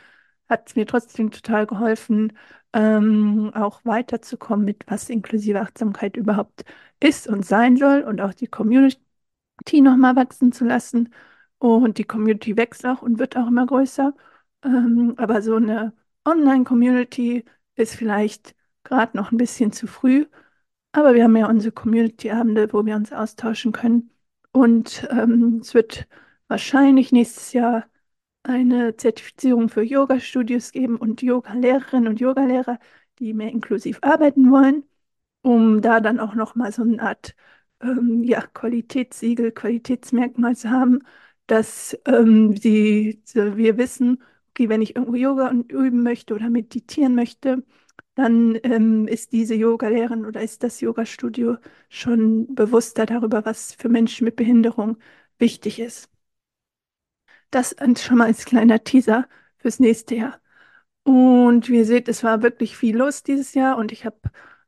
hat 0.49 0.69
es 0.69 0.77
mir 0.77 0.87
trotzdem 0.87 1.31
total 1.31 1.67
geholfen, 1.67 2.33
ähm, 2.73 3.53
auch 3.55 3.85
weiterzukommen 3.85 4.65
mit, 4.65 4.85
was 4.89 5.09
inklusive 5.11 5.61
Achtsamkeit 5.61 6.17
überhaupt 6.17 6.65
ist 7.01 7.27
und 7.29 7.45
sein 7.45 7.77
soll 7.77 8.03
und 8.03 8.21
auch 8.21 8.35
die 8.35 8.47
Community 8.47 9.01
nochmal 9.73 10.17
wachsen 10.17 10.53
zu 10.53 10.65
lassen. 10.65 11.13
Und 11.59 11.99
die 11.99 12.05
Community 12.05 12.57
wächst 12.57 12.87
auch 12.87 13.03
und 13.03 13.19
wird 13.19 13.37
auch 13.37 13.49
immer 13.49 13.67
größer. 13.67 14.15
Ähm, 14.65 15.15
aber 15.19 15.43
so 15.43 15.57
eine 15.57 15.95
Online-Community 16.25 17.45
ist 17.77 17.95
vielleicht 17.95 18.55
gerade 18.85 19.17
noch 19.17 19.33
ein 19.33 19.39
bisschen 19.39 19.73
zu 19.73 19.87
früh. 19.87 20.27
Aber 20.93 21.15
wir 21.15 21.25
haben 21.25 21.37
ja 21.37 21.49
unsere 21.49 21.73
Community-Abende, 21.73 22.73
wo 22.73 22.85
wir 22.87 22.97
uns 22.97 23.13
austauschen 23.13 23.73
können. 23.73 24.11
Und 24.53 25.07
ähm, 25.11 25.61
es 25.63 25.75
wird 25.75 26.09
wahrscheinlich 26.49 27.13
nächstes 27.13 27.53
Jahr 27.53 27.87
eine 28.43 28.97
Zertifizierung 28.97 29.69
für 29.69 29.83
Yoga-Studios 29.83 30.73
geben 30.73 30.97
und 30.97 31.23
Yoga-Lehrerinnen 31.23 32.09
und 32.09 32.21
Yogalehrer, 32.21 32.79
die 33.19 33.35
mehr 33.35 33.51
inklusiv 33.51 33.99
arbeiten 34.03 34.51
wollen, 34.51 34.85
um 35.43 35.83
da 35.83 36.01
dann 36.01 36.21
auch 36.21 36.35
nochmal 36.35 36.73
so 36.73 36.83
eine 36.83 37.03
Art 37.03 37.35
ähm, 37.81 38.23
ja, 38.25 38.43
Qualitätssiegel, 38.43 39.53
Qualitätsmerkmal 39.53 40.57
zu 40.57 40.71
haben, 40.71 41.01
dass 41.47 41.97
ähm, 42.07 42.57
sie, 42.57 43.23
so 43.25 43.57
wir 43.57 43.79
wissen, 43.79 44.23
okay, 44.51 44.69
wenn 44.69 44.83
ich 44.83 44.97
irgendwo 44.97 45.17
Yoga 45.17 45.51
üben 45.53 46.03
möchte 46.03 46.35
oder 46.35 46.51
meditieren 46.51 47.15
möchte, 47.15 47.65
dann 48.15 48.59
ähm, 48.63 49.07
ist 49.09 49.33
diese 49.33 49.55
Yogalehrerin 49.55 50.25
oder 50.27 50.43
ist 50.43 50.63
das 50.63 50.81
Yoga-Studio 50.81 51.59
schon 51.91 52.55
bewusster 52.55 53.07
darüber, 53.07 53.45
was 53.45 53.75
für 53.75 53.89
Menschen 53.89 54.25
mit 54.25 54.37
Behinderung 54.37 54.99
wichtig 55.39 55.79
ist. 55.81 56.11
Das 57.51 57.75
schon 57.99 58.19
mal 58.19 58.27
als 58.27 58.45
kleiner 58.45 58.83
Teaser 58.85 59.29
fürs 59.59 59.81
nächste 59.81 60.17
Jahr. 60.17 60.41
Und 61.05 61.69
wie 61.71 61.79
ihr 61.79 61.87
seht, 61.87 62.09
es 62.09 62.25
war 62.25 62.43
wirklich 62.43 62.77
viel 62.77 62.97
los 62.97 63.23
dieses 63.23 63.55
Jahr 63.55 63.79
und 63.79 63.93
ich 63.93 64.05
habe 64.07 64.19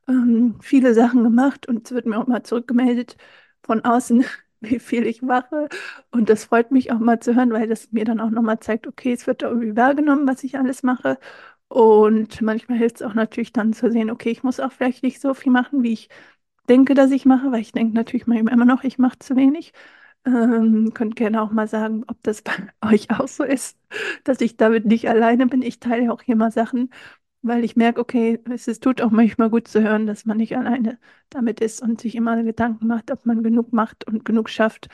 ähm, 0.08 0.58
viele 0.62 0.94
Sachen 0.94 1.22
gemacht 1.24 1.66
und 1.68 1.86
es 1.86 1.92
wird 1.94 2.06
mir 2.06 2.18
auch 2.18 2.26
mal 2.26 2.42
zurückgemeldet 2.42 3.16
von 3.62 3.84
außen, 3.84 4.24
wie 4.60 4.78
viel 4.80 5.06
ich 5.06 5.22
mache. 5.22 5.68
Und 6.10 6.28
das 6.30 6.44
freut 6.44 6.70
mich 6.72 6.92
auch 6.92 6.98
mal 6.98 7.20
zu 7.20 7.34
hören, 7.36 7.52
weil 7.52 7.68
das 7.68 7.92
mir 7.92 8.04
dann 8.04 8.20
auch 8.20 8.30
nochmal 8.30 8.60
zeigt, 8.60 8.86
okay, 8.86 9.12
es 9.12 9.26
wird 9.26 9.42
da 9.42 9.48
irgendwie 9.48 9.76
wahrgenommen, 9.76 10.26
was 10.28 10.44
ich 10.44 10.58
alles 10.58 10.82
mache. 10.82 11.18
Und 11.68 12.40
manchmal 12.42 12.78
hilft 12.78 12.96
es 12.96 13.02
auch 13.02 13.14
natürlich 13.14 13.52
dann 13.52 13.72
zu 13.74 13.90
sehen, 13.92 14.10
okay, 14.10 14.30
ich 14.30 14.42
muss 14.42 14.60
auch 14.60 14.72
vielleicht 14.72 15.02
nicht 15.02 15.20
so 15.20 15.34
viel 15.34 15.52
machen, 15.52 15.82
wie 15.82 15.92
ich 15.92 16.08
denke, 16.68 16.94
dass 16.94 17.10
ich 17.10 17.24
mache, 17.26 17.50
weil 17.52 17.60
ich 17.60 17.72
denke 17.72 17.94
natürlich 17.94 18.26
manchmal 18.26 18.52
immer 18.54 18.64
noch, 18.64 18.84
ich 18.84 18.98
mache 18.98 19.18
zu 19.18 19.36
wenig. 19.36 19.72
Ähm, 20.26 20.92
könnt 20.94 21.16
gerne 21.16 21.40
auch 21.42 21.50
mal 21.52 21.68
sagen, 21.68 22.04
ob 22.08 22.22
das 22.22 22.42
bei 22.42 22.52
euch 22.82 23.10
auch 23.10 23.28
so 23.28 23.44
ist, 23.44 23.78
dass 24.24 24.40
ich 24.40 24.56
damit 24.56 24.84
nicht 24.86 25.08
alleine 25.08 25.46
bin. 25.46 25.62
Ich 25.62 25.80
teile 25.80 26.12
auch 26.12 26.22
hier 26.22 26.36
mal 26.36 26.50
Sachen, 26.52 26.90
weil 27.42 27.64
ich 27.64 27.76
merke, 27.76 28.00
okay, 28.00 28.40
es 28.50 28.80
tut 28.80 29.00
auch 29.00 29.10
manchmal 29.10 29.50
gut 29.50 29.68
zu 29.68 29.82
hören, 29.82 30.06
dass 30.06 30.24
man 30.26 30.36
nicht 30.38 30.56
alleine 30.56 30.98
damit 31.30 31.60
ist 31.60 31.82
und 31.82 32.00
sich 32.00 32.14
immer 32.14 32.42
Gedanken 32.42 32.86
macht, 32.86 33.10
ob 33.10 33.26
man 33.26 33.42
genug 33.42 33.72
macht 33.72 34.06
und 34.06 34.24
genug 34.24 34.50
schafft. 34.50 34.88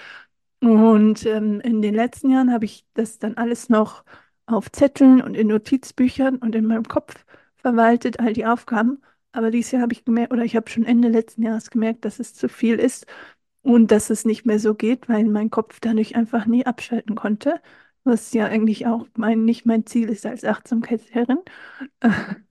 Und 0.61 1.27
ähm, 1.27 1.61
in 1.61 1.83
den 1.83 1.95
letzten 1.95 2.31
Jahren 2.31 2.53
habe 2.53 2.65
ich 2.65 2.87
das 2.95 3.19
dann 3.19 3.35
alles 3.37 3.69
noch 3.69 4.05
auf 4.47 4.71
Zetteln 4.73 5.21
und 5.23 5.35
in 5.35 5.49
Notizbüchern 5.49 6.37
und 6.37 6.55
in 6.55 6.67
meinem 6.67 6.85
Kopf 6.85 7.25
verwaltet, 7.57 8.21
all 8.21 8.33
die 8.33 8.47
Aufgaben. 8.47 9.03
Aber 9.33 9.51
dieses 9.51 9.73
Jahr 9.73 9.83
habe 9.83 9.93
ich 9.93 10.05
gemerkt, 10.05 10.33
oder 10.33 10.45
ich 10.45 10.57
habe 10.57 10.71
schon 10.71 10.85
Ende 10.85 11.09
letzten 11.09 11.43
Jahres 11.43 11.71
gemerkt, 11.71 12.05
dass 12.05 12.21
es 12.21 12.35
zu 12.35 12.49
viel 12.49 12.77
ist 12.79 13.07
und 13.63 13.91
dass 13.91 14.11
es 14.11 14.25
nicht 14.25 14.47
mehr 14.47 14.59
so 14.59 14.75
geht, 14.75 15.09
weil 15.09 15.25
mein 15.25 15.51
Kopf 15.51 15.81
dadurch 15.81 16.17
einfach 16.17 16.47
nie 16.47 16.67
abschalten 16.67 17.15
konnte, 17.17 17.61
was 18.05 18.33
ja 18.33 18.47
eigentlich 18.47 18.87
auch 18.87 19.07
mein, 19.17 19.45
nicht 19.45 19.67
mein 19.67 19.87
Ziel 19.87 20.09
ist 20.11 20.27
als 20.27 20.45
Achtsamkeitslehrerin. 20.45 21.39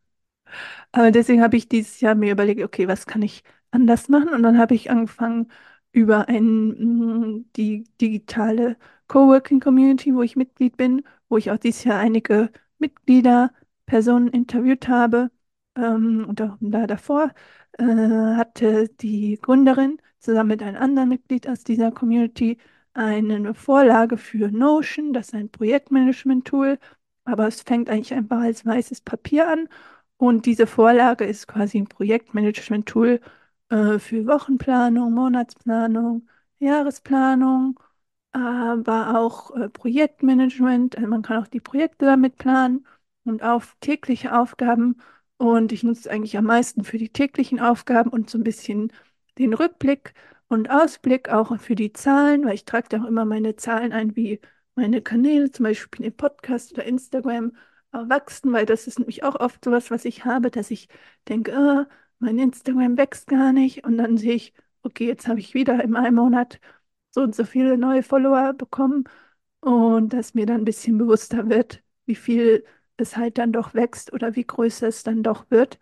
Aber 0.91 1.12
deswegen 1.12 1.41
habe 1.41 1.57
ich 1.57 1.67
dieses 1.69 2.00
Jahr 2.01 2.15
mir 2.15 2.31
überlegt, 2.31 2.62
okay, 2.63 2.88
was 2.88 3.05
kann 3.05 3.22
ich 3.22 3.43
anders 3.72 4.10
machen? 4.10 4.29
Und 4.29 4.43
dann 4.43 4.57
habe 4.57 4.75
ich 4.75 4.89
angefangen, 4.91 5.51
über 5.91 6.27
ein, 6.27 6.69
mm, 6.69 7.51
die 7.55 7.83
digitale 8.01 8.77
Coworking 9.07 9.60
Community, 9.60 10.13
wo 10.15 10.22
ich 10.24 10.36
Mitglied 10.36 10.75
bin, 10.77 11.03
wo 11.29 11.38
ich 11.38 11.51
auch 11.51 11.57
dieses 11.57 11.83
Jahr 11.83 12.00
einige 12.00 12.51
Mitglieder, 12.79 13.51
Personen 13.86 14.27
interviewt 14.29 14.88
habe. 14.88 15.29
Ähm, 15.75 16.25
und 16.27 16.41
auch 16.41 16.57
da 16.62 16.88
davor 16.88 17.31
äh, 17.77 17.83
hatte 17.86 18.89
die 19.01 19.39
Gründerin 19.41 19.98
zusammen 20.19 20.50
mit 20.50 20.63
einem 20.63 20.77
anderen 20.81 21.10
Mitglied 21.10 21.48
aus 21.48 21.63
dieser 21.63 21.91
Community 21.91 22.57
eine 22.94 23.54
Vorlage 23.54 24.18
für 24.18 24.50
Notion, 24.52 25.14
das 25.14 25.28
ist 25.30 25.34
ein 25.36 25.50
Projektmanagement-Tool, 25.50 26.80
aber 27.26 27.48
es 27.48 27.62
fängt 27.62 27.90
eigentlich 27.90 28.14
einfach 28.14 28.40
als 28.42 28.66
weißes 28.66 29.02
Papier 29.02 29.50
an. 29.50 29.70
Und 30.18 30.46
diese 30.46 30.68
Vorlage 30.68 31.26
ist 31.26 31.48
quasi 31.48 31.80
ein 31.80 31.88
Projektmanagement-Tool 31.88 33.20
äh, 33.70 34.00
für 34.00 34.28
Wochenplanung, 34.28 35.14
Monatsplanung, 35.14 36.28
Jahresplanung, 36.60 37.80
aber 38.32 39.20
auch 39.20 39.52
äh, 39.56 39.70
Projektmanagement. 39.70 40.98
Also 40.98 41.08
man 41.10 41.22
kann 41.22 41.44
auch 41.44 41.48
die 41.48 41.60
Projekte 41.62 42.06
damit 42.06 42.38
planen 42.38 42.86
und 43.26 43.44
auf 43.44 43.76
tägliche 43.80 44.38
Aufgaben. 44.38 44.98
Und 45.38 45.72
ich 45.72 45.84
nutze 45.84 46.02
es 46.02 46.08
eigentlich 46.08 46.38
am 46.38 46.46
meisten 46.46 46.84
für 46.84 46.98
die 46.98 47.10
täglichen 47.10 47.60
Aufgaben 47.60 48.10
und 48.10 48.30
so 48.30 48.38
ein 48.38 48.44
bisschen 48.44 48.92
den 49.38 49.54
Rückblick 49.54 50.14
und 50.48 50.70
Ausblick 50.70 51.30
auch 51.30 51.58
für 51.60 51.76
die 51.76 51.94
Zahlen, 51.94 52.46
weil 52.46 52.56
ich 52.56 52.66
trage 52.66 52.90
da 52.90 53.02
auch 53.02 53.08
immer 53.08 53.26
meine 53.26 53.56
Zahlen 53.56 53.92
ein, 53.94 54.16
wie 54.16 54.40
meine 54.76 55.02
Kanäle, 55.02 55.52
zum 55.52 55.64
Beispiel 55.66 56.04
den 56.06 56.16
Podcast 56.16 56.74
oder 56.74 56.86
Instagram, 56.86 57.54
wachsen, 57.92 58.52
weil 58.54 58.66
das 58.66 58.88
ist 58.88 59.00
nämlich 59.00 59.24
auch 59.24 59.36
oft 59.40 59.64
sowas, 59.64 59.92
was 59.92 60.06
ich 60.06 60.26
habe, 60.26 60.50
dass 60.52 60.72
ich 60.72 60.88
denke, 61.28 61.54
oh, 61.56 61.86
mein 62.20 62.40
Instagram 62.40 62.98
wächst 62.98 63.28
gar 63.28 63.54
nicht 63.54 63.84
und 63.84 63.98
dann 63.98 64.18
sehe 64.18 64.34
ich, 64.34 64.54
okay, 64.84 65.06
jetzt 65.08 65.28
habe 65.28 65.40
ich 65.40 65.54
wieder 65.54 65.84
in 65.84 65.96
einem 65.96 66.16
Monat 66.16 66.60
so 67.12 67.22
und 67.22 67.36
so 67.36 67.46
viele 67.46 67.78
neue 67.78 68.04
Follower 68.04 68.54
bekommen 68.54 69.04
und 69.60 70.14
dass 70.14 70.34
mir 70.34 70.46
dann 70.46 70.62
ein 70.62 70.66
bisschen 70.66 70.98
bewusster 70.98 71.50
wird, 71.50 71.84
wie 72.06 72.16
viel 72.16 72.66
es 72.98 73.18
halt 73.18 73.38
dann 73.38 73.52
doch 73.52 73.74
wächst 73.74 74.14
oder 74.14 74.36
wie 74.36 74.46
größer 74.46 74.88
es 74.88 75.04
dann 75.04 75.24
doch 75.24 75.50
wird. 75.52 75.80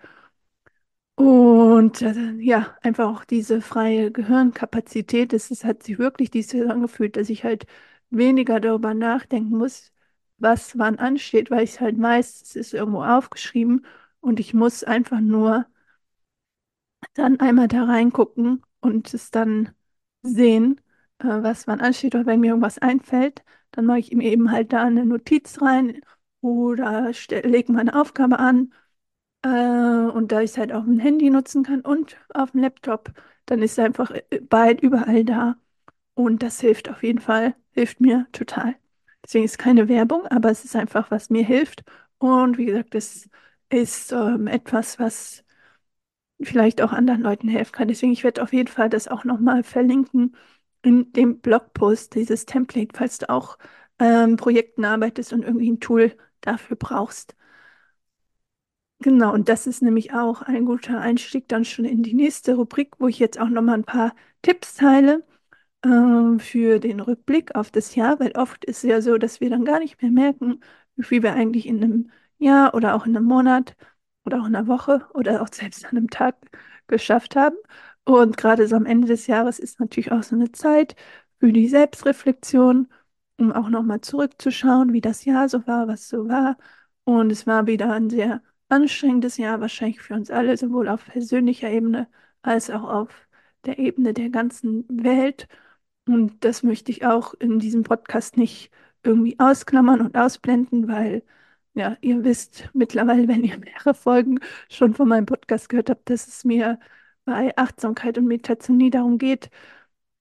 Und 1.24 2.02
äh, 2.02 2.32
ja, 2.40 2.76
einfach 2.82 3.08
auch 3.08 3.26
diese 3.26 3.62
freie 3.62 4.12
Gehirnkapazität, 4.12 5.34
das 5.34 5.64
hat 5.64 5.84
sich 5.84 6.00
wirklich 6.00 6.32
dieses 6.32 6.54
Jahr 6.54 6.72
angefühlt, 6.72 7.16
dass 7.16 7.30
ich 7.30 7.44
halt 7.44 7.66
weniger 8.10 8.60
darüber 8.60 8.94
nachdenken 8.96 9.58
muss, 9.58 9.92
was 10.40 10.78
wann 10.80 10.98
ansteht, 11.00 11.52
weil 11.52 11.64
ich 11.64 11.80
halt 11.80 12.02
weiß, 12.02 12.42
es 12.42 12.56
ist 12.56 12.74
irgendwo 12.74 13.04
aufgeschrieben 13.04 13.86
und 14.20 14.40
ich 14.40 14.54
muss 14.56 14.84
einfach 14.84 15.20
nur 15.20 15.68
dann 17.14 17.40
einmal 17.40 17.68
da 17.68 17.84
reingucken 17.86 18.64
und 18.82 19.14
es 19.14 19.32
dann 19.32 19.70
sehen, 20.24 20.80
äh, 21.20 21.26
was 21.28 21.68
wann 21.68 21.82
ansteht. 21.82 22.16
Oder 22.16 22.26
wenn 22.26 22.40
mir 22.40 22.48
irgendwas 22.50 22.78
einfällt, 22.80 23.44
dann 23.72 23.86
mache 23.86 24.00
ich 24.00 24.12
mir 24.14 24.32
eben 24.32 24.52
halt 24.52 24.74
da 24.74 24.84
eine 24.84 25.06
Notiz 25.06 25.62
rein 25.62 26.02
oder 26.42 27.12
lege 27.30 27.72
meine 27.72 28.00
Aufgabe 28.00 28.40
an 28.40 28.74
äh, 29.44 29.48
und 29.50 30.32
da 30.32 30.42
ich 30.42 30.52
es 30.52 30.58
halt 30.58 30.72
auf 30.72 30.86
dem 30.86 31.00
Handy 31.00 31.30
nutzen 31.30 31.64
kann 31.64 31.82
und 31.82 32.18
auf 32.34 32.52
dem 32.52 32.62
Laptop, 32.62 33.12
dann 33.46 33.62
ist 33.62 33.74
es 33.74 33.80
einfach 33.80 34.12
äh, 34.12 34.40
bald 34.42 34.82
überall 34.82 35.26
da. 35.26 35.56
Und 36.16 36.44
das 36.44 36.62
hilft 36.62 36.90
auf 36.90 37.04
jeden 37.04 37.20
Fall, 37.22 37.56
hilft 37.74 38.02
mir 38.02 38.28
total. 38.34 38.76
Deswegen 39.26 39.46
ist 39.46 39.52
es 39.54 39.58
keine 39.58 39.88
Werbung, 39.90 40.28
aber 40.28 40.52
es 40.52 40.66
ist 40.66 40.76
einfach, 40.76 41.12
was 41.12 41.30
mir 41.30 41.46
hilft. 41.46 41.84
Und 42.20 42.58
wie 42.58 42.66
gesagt, 42.66 42.96
es 42.96 43.30
ist 43.70 44.12
ähm, 44.14 44.48
etwas, 44.48 45.00
was 45.00 45.44
vielleicht 46.42 46.82
auch 46.82 46.92
anderen 46.92 47.22
Leuten 47.22 47.48
helfen 47.48 47.72
kann. 47.74 47.88
Deswegen, 47.88 48.12
ich 48.14 48.24
werde 48.24 48.42
auf 48.44 48.54
jeden 48.54 48.68
Fall 48.68 48.90
das 48.90 49.08
auch 49.08 49.24
nochmal 49.24 49.64
verlinken 49.64 50.36
in 50.82 51.12
dem 51.14 51.40
Blogpost, 51.40 52.16
dieses 52.16 52.46
Template, 52.46 52.90
falls 52.96 53.20
du 53.20 53.30
auch 53.30 53.58
ähm, 54.00 54.38
Projekten 54.38 54.86
arbeitest 54.86 55.34
und 55.34 55.44
irgendwie 55.44 55.72
ein 55.72 55.80
Tool 55.80 56.16
dafür 56.42 56.76
brauchst. 56.78 57.36
Genau, 59.04 59.34
und 59.34 59.50
das 59.50 59.66
ist 59.66 59.82
nämlich 59.82 60.14
auch 60.14 60.44
ein 60.44 60.66
guter 60.66 61.00
Einstieg 61.02 61.48
dann 61.48 61.66
schon 61.66 61.86
in 61.86 62.04
die 62.04 62.14
nächste 62.14 62.54
Rubrik, 62.56 62.92
wo 63.00 63.08
ich 63.08 63.18
jetzt 63.18 63.40
auch 63.40 63.50
nochmal 63.50 63.76
ein 63.80 63.84
paar 63.84 64.14
Tipps 64.44 64.76
teile 64.76 65.24
äh, 65.84 66.40
für 66.40 66.80
den 66.80 67.00
Rückblick 67.02 67.56
auf 67.56 67.72
das 67.72 67.96
Jahr, 67.96 68.20
weil 68.20 68.34
oft 68.38 68.66
ist 68.66 68.80
es 68.84 68.90
ja 68.90 69.02
so, 69.02 69.18
dass 69.18 69.42
wir 69.42 69.50
dann 69.50 69.66
gar 69.66 69.80
nicht 69.80 70.02
mehr 70.02 70.12
merken, 70.12 70.62
wie 70.96 71.04
viel 71.04 71.24
wir 71.24 71.34
eigentlich 71.34 71.68
in 71.68 71.84
einem 71.84 72.12
Jahr 72.40 72.76
oder 72.76 72.96
auch 72.96 73.06
in 73.08 73.18
einem 73.18 73.26
Monat 73.28 73.76
oder 74.26 74.42
auch 74.42 74.48
in 74.48 74.56
einer 74.56 74.68
Woche 74.68 75.08
oder 75.14 75.42
auch 75.42 75.50
selbst 75.54 75.86
an 75.86 75.92
einem 75.98 76.10
Tag 76.10 76.36
geschafft 76.88 77.36
haben. 77.36 77.56
Und 78.06 78.38
gerade 78.38 78.68
so 78.68 78.76
am 78.76 78.86
Ende 78.86 79.08
des 79.08 79.28
Jahres 79.28 79.60
ist 79.60 79.80
natürlich 79.80 80.12
auch 80.12 80.24
so 80.24 80.36
eine 80.36 80.52
Zeit 80.52 80.96
für 81.40 81.52
die 81.54 81.68
Selbstreflexion, 81.68 82.88
um 83.38 83.52
auch 83.52 83.70
nochmal 83.70 84.02
zurückzuschauen, 84.02 84.94
wie 84.94 85.02
das 85.02 85.26
Jahr 85.26 85.50
so 85.50 85.66
war, 85.68 85.88
was 85.88 86.08
so 86.10 86.28
war. 86.28 86.58
Und 87.04 87.32
es 87.32 87.48
war 87.48 87.68
wieder 87.68 87.92
ein 87.92 88.10
sehr 88.10 88.42
anstrengendes 88.72 89.38
Jahr, 89.38 89.62
wahrscheinlich 89.62 90.02
für 90.02 90.16
uns 90.16 90.32
alle, 90.32 90.58
sowohl 90.58 90.88
auf 90.90 91.06
persönlicher 91.06 91.70
Ebene 91.70 92.08
als 92.42 92.70
auch 92.70 92.84
auf 92.84 93.28
der 93.66 93.80
Ebene 93.80 94.14
der 94.14 94.30
ganzen 94.30 94.86
Welt. 94.90 95.48
Und 96.08 96.44
das 96.46 96.64
möchte 96.64 96.92
ich 96.92 97.06
auch 97.06 97.34
in 97.36 97.60
diesem 97.60 97.84
Podcast 97.84 98.38
nicht 98.38 98.72
irgendwie 99.04 99.40
ausklammern 99.40 100.02
und 100.02 100.18
ausblenden, 100.18 100.88
weil 100.88 101.24
ja, 101.74 101.98
ihr 102.02 102.24
wisst 102.24 102.70
mittlerweile, 102.74 103.28
wenn 103.28 103.44
ihr 103.44 103.58
mehrere 103.60 103.94
Folgen 103.94 104.40
schon 104.70 104.94
von 104.94 105.08
meinem 105.08 105.26
Podcast 105.26 105.70
gehört 105.70 105.90
habt, 105.90 106.10
dass 106.10 106.28
es 106.28 106.44
mir 106.46 106.80
bei 107.26 107.56
Achtsamkeit 107.58 108.18
und 108.18 108.28
Meditation 108.28 108.78
nie 108.78 108.90
darum 108.90 109.18
geht, 109.18 109.50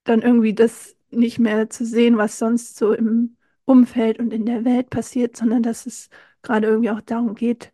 dann 0.04 0.22
irgendwie 0.22 0.54
das 0.54 0.96
nicht 1.10 1.38
mehr 1.38 1.70
zu 1.70 1.84
sehen, 1.86 2.16
was 2.18 2.38
sonst 2.38 2.76
so 2.76 2.92
im 2.92 3.36
Umfeld 3.64 4.18
und 4.18 4.32
in 4.32 4.46
der 4.46 4.64
Welt 4.64 4.90
passiert, 4.90 5.36
sondern 5.36 5.62
dass 5.62 5.86
es 5.86 6.10
gerade 6.42 6.66
irgendwie 6.68 6.90
auch 6.90 7.00
darum 7.00 7.34
geht, 7.34 7.72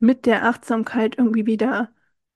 mit 0.00 0.26
der 0.26 0.46
Achtsamkeit 0.46 1.16
irgendwie 1.18 1.46
wieder, 1.46 1.90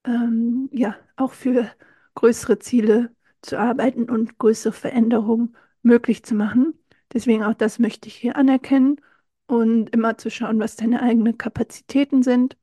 ähm, 0.05 0.69
ja, 0.73 0.97
auch 1.17 1.33
für 1.33 1.71
größere 2.15 2.59
Ziele 2.59 3.15
zu 3.43 3.59
arbeiten 3.59 4.11
und 4.11 4.39
größere 4.39 4.73
Veränderungen 4.73 5.57
möglich 5.83 6.23
zu 6.25 6.35
machen. 6.35 6.75
Deswegen 7.13 7.43
auch 7.45 7.55
das 7.55 7.79
möchte 7.79 8.09
ich 8.09 8.17
hier 8.17 8.37
anerkennen 8.37 9.01
und 9.47 9.91
immer 9.91 10.19
zu 10.19 10.31
schauen, 10.31 10.59
was 10.61 10.77
deine 10.77 11.03
eigenen 11.03 11.39
Kapazitäten 11.39 12.23
sind. 12.23 12.57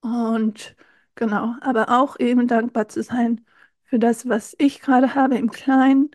Und 0.00 0.76
genau, 1.14 1.54
aber 1.60 1.88
auch 2.00 2.18
eben 2.18 2.48
dankbar 2.48 2.88
zu 2.88 3.02
sein 3.02 3.44
für 3.84 3.98
das, 3.98 4.28
was 4.28 4.54
ich 4.58 4.80
gerade 4.80 5.14
habe 5.14 5.36
im 5.36 5.50
Kleinen 5.50 6.10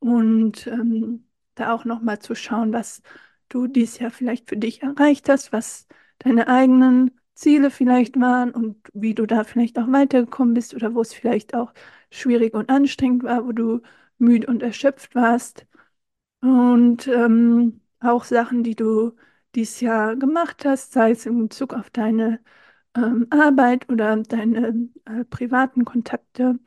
und 0.00 0.66
ähm, 0.66 1.26
da 1.54 1.72
auch 1.74 1.84
nochmal 1.84 2.20
zu 2.20 2.34
schauen, 2.34 2.72
was 2.72 3.02
du 3.48 3.66
dieses 3.66 3.98
Jahr 3.98 4.10
vielleicht 4.10 4.48
für 4.48 4.56
dich 4.56 4.82
erreicht 4.82 5.28
hast, 5.28 5.52
was 5.52 5.86
deine 6.24 6.48
eigenen 6.48 7.12
Ziele 7.34 7.70
vielleicht 7.70 8.20
waren 8.20 8.50
und 8.52 8.76
wie 8.92 9.14
du 9.14 9.26
da 9.26 9.44
vielleicht 9.44 9.78
auch 9.78 9.90
weitergekommen 9.90 10.54
bist 10.54 10.74
oder 10.74 10.94
wo 10.94 11.00
es 11.00 11.14
vielleicht 11.14 11.54
auch 11.54 11.72
schwierig 12.10 12.54
und 12.54 12.70
anstrengend 12.70 13.22
war, 13.24 13.46
wo 13.46 13.52
du 13.52 13.80
müde 14.18 14.46
und 14.46 14.62
erschöpft 14.62 15.14
warst. 15.14 15.66
Und 16.40 17.06
ähm, 17.08 17.80
auch 18.00 18.24
Sachen, 18.24 18.62
die 18.64 18.74
du 18.76 19.12
dieses 19.54 19.80
Jahr 19.80 20.16
gemacht 20.16 20.64
hast, 20.64 20.92
sei 20.92 21.12
es 21.12 21.26
in 21.26 21.38
Bezug 21.48 21.74
auf 21.74 21.90
deine 21.90 22.40
ähm, 22.96 23.26
Arbeit 23.30 23.90
oder 23.90 24.16
deine 24.18 24.88
äh, 25.06 25.24
privaten 25.24 25.84
Kontakte. 25.84 26.58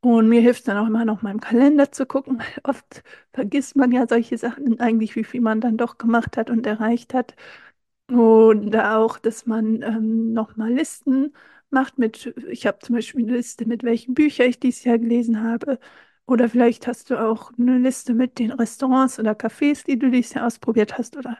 Und 0.00 0.28
mir 0.28 0.40
hilft 0.40 0.68
dann 0.68 0.78
auch 0.78 0.86
immer 0.88 1.04
noch 1.04 1.22
mal 1.22 1.32
im 1.32 1.40
Kalender 1.40 1.92
zu 1.92 2.06
gucken. 2.06 2.42
Oft 2.64 3.02
vergisst 3.32 3.76
man 3.76 3.92
ja 3.92 4.06
solche 4.08 4.38
Sachen 4.38 4.80
eigentlich, 4.80 5.16
wie 5.16 5.24
viel 5.24 5.40
man 5.40 5.60
dann 5.60 5.76
doch 5.76 5.98
gemacht 5.98 6.36
hat 6.36 6.50
und 6.50 6.66
erreicht 6.66 7.14
hat. 7.14 7.34
Und 8.08 8.76
auch, 8.76 9.18
dass 9.18 9.46
man 9.46 9.82
ähm, 9.82 10.32
noch 10.32 10.56
mal 10.56 10.72
Listen 10.72 11.34
macht 11.70 11.98
mit, 11.98 12.32
ich 12.48 12.66
habe 12.66 12.78
zum 12.78 12.94
Beispiel 12.94 13.24
eine 13.24 13.36
Liste 13.36 13.66
mit 13.66 13.82
welchen 13.82 14.14
Büchern 14.14 14.48
ich 14.48 14.60
dieses 14.60 14.84
Jahr 14.84 14.98
gelesen 14.98 15.42
habe. 15.42 15.78
Oder 16.26 16.48
vielleicht 16.48 16.86
hast 16.86 17.10
du 17.10 17.16
auch 17.20 17.52
eine 17.58 17.78
Liste 17.78 18.14
mit 18.14 18.38
den 18.38 18.52
Restaurants 18.52 19.18
oder 19.18 19.32
Cafés, 19.32 19.84
die 19.84 19.98
du 19.98 20.10
dieses 20.10 20.34
Jahr 20.34 20.46
ausprobiert 20.46 20.98
hast 20.98 21.16
oder 21.16 21.38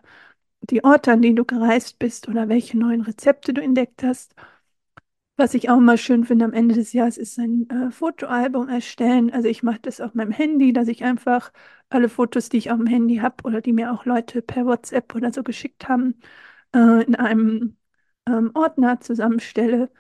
die 0.63 0.85
Orte, 0.85 1.13
an 1.13 1.23
die 1.23 1.35
du 1.35 1.45
gereist 1.45 1.99
bist 2.01 2.29
oder 2.29 2.49
welche 2.49 2.79
neuen 2.79 3.03
Rezepte 3.03 3.55
du 3.55 3.63
entdeckt 3.63 4.03
hast. 4.05 4.35
Was 5.39 5.53
ich 5.55 5.69
auch 5.69 5.79
mal 5.79 5.99
schön 5.99 6.25
finde 6.25 6.47
am 6.47 6.53
Ende 6.55 6.75
des 6.75 6.93
Jahres 6.95 7.19
ist 7.19 7.39
ein 7.39 7.69
äh, 7.69 7.91
Fotoalbum 7.91 8.69
erstellen. 8.71 9.31
Also 9.33 9.49
ich 9.49 9.63
mache 9.63 9.81
das 9.83 10.01
auf 10.01 10.15
meinem 10.15 10.31
Handy, 10.33 10.73
dass 10.73 10.89
ich 10.89 11.05
einfach 11.05 11.53
alle 11.91 12.09
Fotos, 12.09 12.49
die 12.49 12.57
ich 12.57 12.71
auf 12.71 12.79
dem 12.79 12.87
Handy 12.87 13.17
habe 13.17 13.45
oder 13.45 13.61
die 13.61 13.73
mir 13.75 13.93
auch 13.93 14.07
Leute 14.07 14.41
per 14.41 14.65
WhatsApp 14.65 15.15
oder 15.15 15.33
so 15.33 15.43
geschickt 15.43 15.89
haben, 15.89 16.15
äh, 16.77 17.05
in 17.05 17.17
einem 17.17 17.79
ähm, 18.27 18.53
Ordner 18.55 19.01
zusammenstelle 19.01 19.91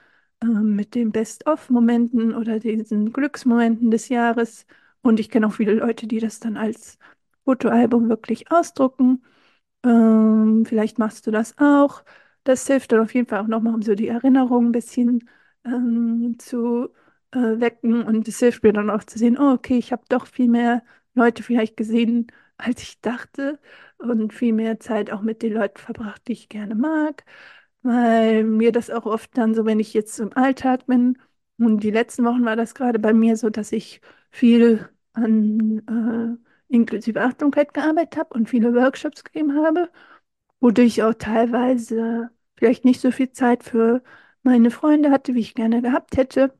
äh, 0.43 0.47
mit 0.47 0.95
den 0.95 1.13
Best-of-Momenten 1.13 2.35
oder 2.35 2.61
diesen 2.61 3.13
Glücksmomenten 3.13 3.91
des 3.91 4.09
Jahres. 4.11 4.67
Und 5.03 5.21
ich 5.21 5.31
kenne 5.31 5.49
auch 5.49 5.55
viele 5.55 5.75
Leute, 5.75 6.07
die 6.07 6.21
das 6.21 6.41
dann 6.41 6.57
als 6.59 6.99
Fotoalbum 7.45 8.09
wirklich 8.09 8.51
ausdrucken. 8.53 9.25
Ähm, 9.85 10.65
vielleicht 10.67 10.99
machst 10.99 11.27
du 11.27 11.31
das 11.31 11.57
auch. 11.59 12.05
Das 12.45 12.67
hilft 12.67 12.93
dann 12.93 13.01
auf 13.01 13.15
jeden 13.15 13.29
Fall 13.29 13.41
auch 13.41 13.47
nochmal, 13.49 13.75
um 13.75 13.83
so 13.83 13.95
die 13.95 14.09
Erinnerung 14.09 14.67
ein 14.69 14.73
bisschen 14.73 15.29
ähm, 15.65 16.37
zu 16.39 16.89
äh, 17.33 17.39
wecken. 17.61 18.03
Und 18.03 18.29
es 18.29 18.39
hilft 18.39 18.63
mir 18.63 18.73
dann 18.73 18.91
auch 18.91 19.05
zu 19.05 19.19
sehen, 19.19 19.39
oh, 19.39 19.53
okay, 19.53 19.79
ich 19.79 19.93
habe 19.93 20.03
doch 20.09 20.27
viel 20.27 20.49
mehr 20.49 20.83
Leute 21.15 21.43
vielleicht 21.43 21.77
gesehen, 21.77 22.29
als 22.59 22.83
ich 22.83 23.01
dachte. 23.01 23.59
Und 23.99 24.33
viel 24.33 24.53
mehr 24.53 24.81
Zeit 24.81 25.11
auch 25.11 25.23
mit 25.23 25.43
den 25.43 25.55
Leuten 25.55 25.79
verbracht, 25.79 26.23
die 26.29 26.33
ich 26.33 26.49
gerne 26.49 26.75
mag. 26.75 27.25
Weil 27.83 28.45
mir 28.45 28.73
das 28.73 28.91
auch 28.91 29.07
oft 29.07 29.37
dann 29.39 29.55
so, 29.55 29.65
wenn 29.65 29.81
ich 29.81 29.95
jetzt 29.95 30.19
im 30.19 30.33
Alltag 30.37 30.87
bin, 30.87 31.19
und 31.59 31.83
die 31.83 31.91
letzten 31.91 32.25
Wochen 32.25 32.45
war 32.45 32.57
das 32.57 32.75
gerade 32.75 32.99
bei 32.99 33.13
mir 33.15 33.37
so, 33.37 33.49
dass 33.51 33.73
ich 33.73 34.01
viel 34.31 34.89
an 35.15 36.39
äh, 36.71 36.75
inklusive 36.75 37.23
Achtsamkeit 37.23 37.73
gearbeitet 37.75 38.19
habe 38.19 38.35
und 38.35 38.49
viele 38.51 38.75
Workshops 38.75 39.25
gegeben 39.25 39.55
habe, 39.65 39.91
wodurch 40.61 40.89
ich 40.89 41.03
auch 41.05 41.15
teilweise 41.15 42.31
vielleicht 42.57 42.85
nicht 42.85 43.01
so 43.01 43.11
viel 43.13 43.33
Zeit 43.33 43.65
für 43.65 44.03
meine 44.43 44.71
Freunde 44.71 45.11
hatte, 45.11 45.35
wie 45.35 45.41
ich 45.41 45.55
gerne 45.55 45.83
gehabt 45.83 46.17
hätte. 46.17 46.53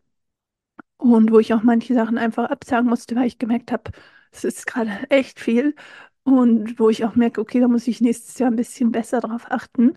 Und 0.99 1.31
wo 1.31 1.39
ich 1.39 1.53
auch 1.55 1.63
manche 1.63 1.95
Sachen 1.95 2.19
einfach 2.19 2.51
absagen 2.51 2.89
musste, 2.89 3.17
weil 3.17 3.27
ich 3.27 3.39
gemerkt 3.39 3.71
habe, 3.73 3.91
es 4.45 4.45
ist 4.59 4.67
gerade 4.67 4.91
echt 5.11 5.41
viel. 5.41 5.75
Und 6.25 6.79
wo 6.79 6.89
ich 6.91 7.05
auch 7.05 7.15
merke, 7.15 7.41
okay, 7.41 7.61
da 7.61 7.69
muss 7.69 7.87
ich 7.87 8.01
nächstes 8.01 8.39
Jahr 8.39 8.51
ein 8.51 8.57
bisschen 8.57 8.91
besser 8.93 9.21
drauf 9.21 9.47
achten. 9.51 9.97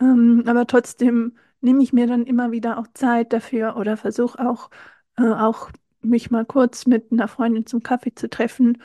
Ähm, 0.00 0.44
aber 0.46 0.66
trotzdem 0.66 1.36
nehme 1.60 1.82
ich 1.82 1.92
mir 1.92 2.06
dann 2.06 2.26
immer 2.26 2.50
wieder 2.52 2.78
auch 2.78 2.86
Zeit 2.94 3.32
dafür 3.32 3.76
oder 3.76 3.96
versuche 3.96 4.38
auch, 4.48 4.70
äh, 5.18 5.22
auch 5.24 5.70
mich 6.02 6.30
mal 6.30 6.44
kurz 6.44 6.86
mit 6.86 7.12
einer 7.12 7.28
Freundin 7.28 7.66
zum 7.66 7.82
Kaffee 7.82 8.14
zu 8.14 8.28
treffen. 8.30 8.78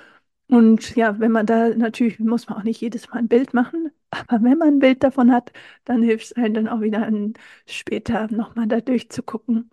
Und 0.50 0.96
ja, 0.96 1.20
wenn 1.20 1.32
man 1.32 1.46
da 1.46 1.70
natürlich 1.70 2.20
muss 2.20 2.48
man 2.50 2.60
auch 2.60 2.64
nicht 2.64 2.82
jedes 2.82 3.10
Mal 3.10 3.20
ein 3.20 3.28
Bild 3.28 3.54
machen, 3.54 3.92
aber 4.12 4.44
wenn 4.44 4.58
man 4.58 4.70
ein 4.76 4.80
Bild 4.80 5.04
davon 5.04 5.32
hat, 5.32 5.52
dann 5.86 6.04
hilft 6.04 6.26
es 6.28 6.34
einem 6.34 6.54
dann 6.56 6.68
auch 6.70 6.82
wieder 6.82 7.10
später 7.66 8.28
nochmal 8.32 8.68
da 8.68 8.82
durchzugucken. 8.82 9.70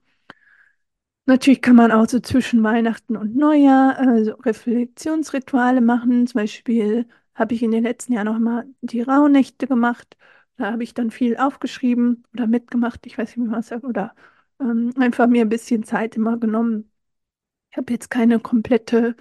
Natürlich 1.26 1.62
kann 1.62 1.76
man 1.76 1.92
auch 1.92 2.08
so 2.08 2.18
zwischen 2.20 2.62
Weihnachten 2.64 3.16
und 3.16 3.36
Neujahr 3.36 3.98
also 3.98 4.32
Reflexionsrituale 4.34 5.80
machen. 5.80 6.26
Zum 6.26 6.40
Beispiel 6.40 7.06
habe 7.34 7.54
ich 7.54 7.62
in 7.62 7.70
den 7.70 7.84
letzten 7.84 8.14
Jahren 8.14 8.26
noch 8.26 8.38
mal 8.38 8.66
die 8.80 9.02
Rauhnächte 9.02 9.66
gemacht. 9.68 10.16
Da 10.56 10.72
habe 10.72 10.82
ich 10.82 10.92
dann 10.94 11.10
viel 11.10 11.36
aufgeschrieben 11.36 12.24
oder 12.34 12.46
mitgemacht, 12.46 13.06
ich 13.06 13.16
weiß 13.16 13.36
nicht, 13.36 13.46
wie 13.46 13.50
man 13.50 13.60
es 13.60 13.68
sagt, 13.68 13.84
oder 13.84 14.14
ähm, 14.60 14.92
einfach 14.98 15.26
mir 15.28 15.42
ein 15.42 15.48
bisschen 15.48 15.84
Zeit 15.84 16.16
immer 16.16 16.36
genommen. 16.38 16.90
Ich 17.70 17.76
habe 17.76 17.92
jetzt 17.92 18.10
keine 18.10 18.40
komplette 18.40 19.16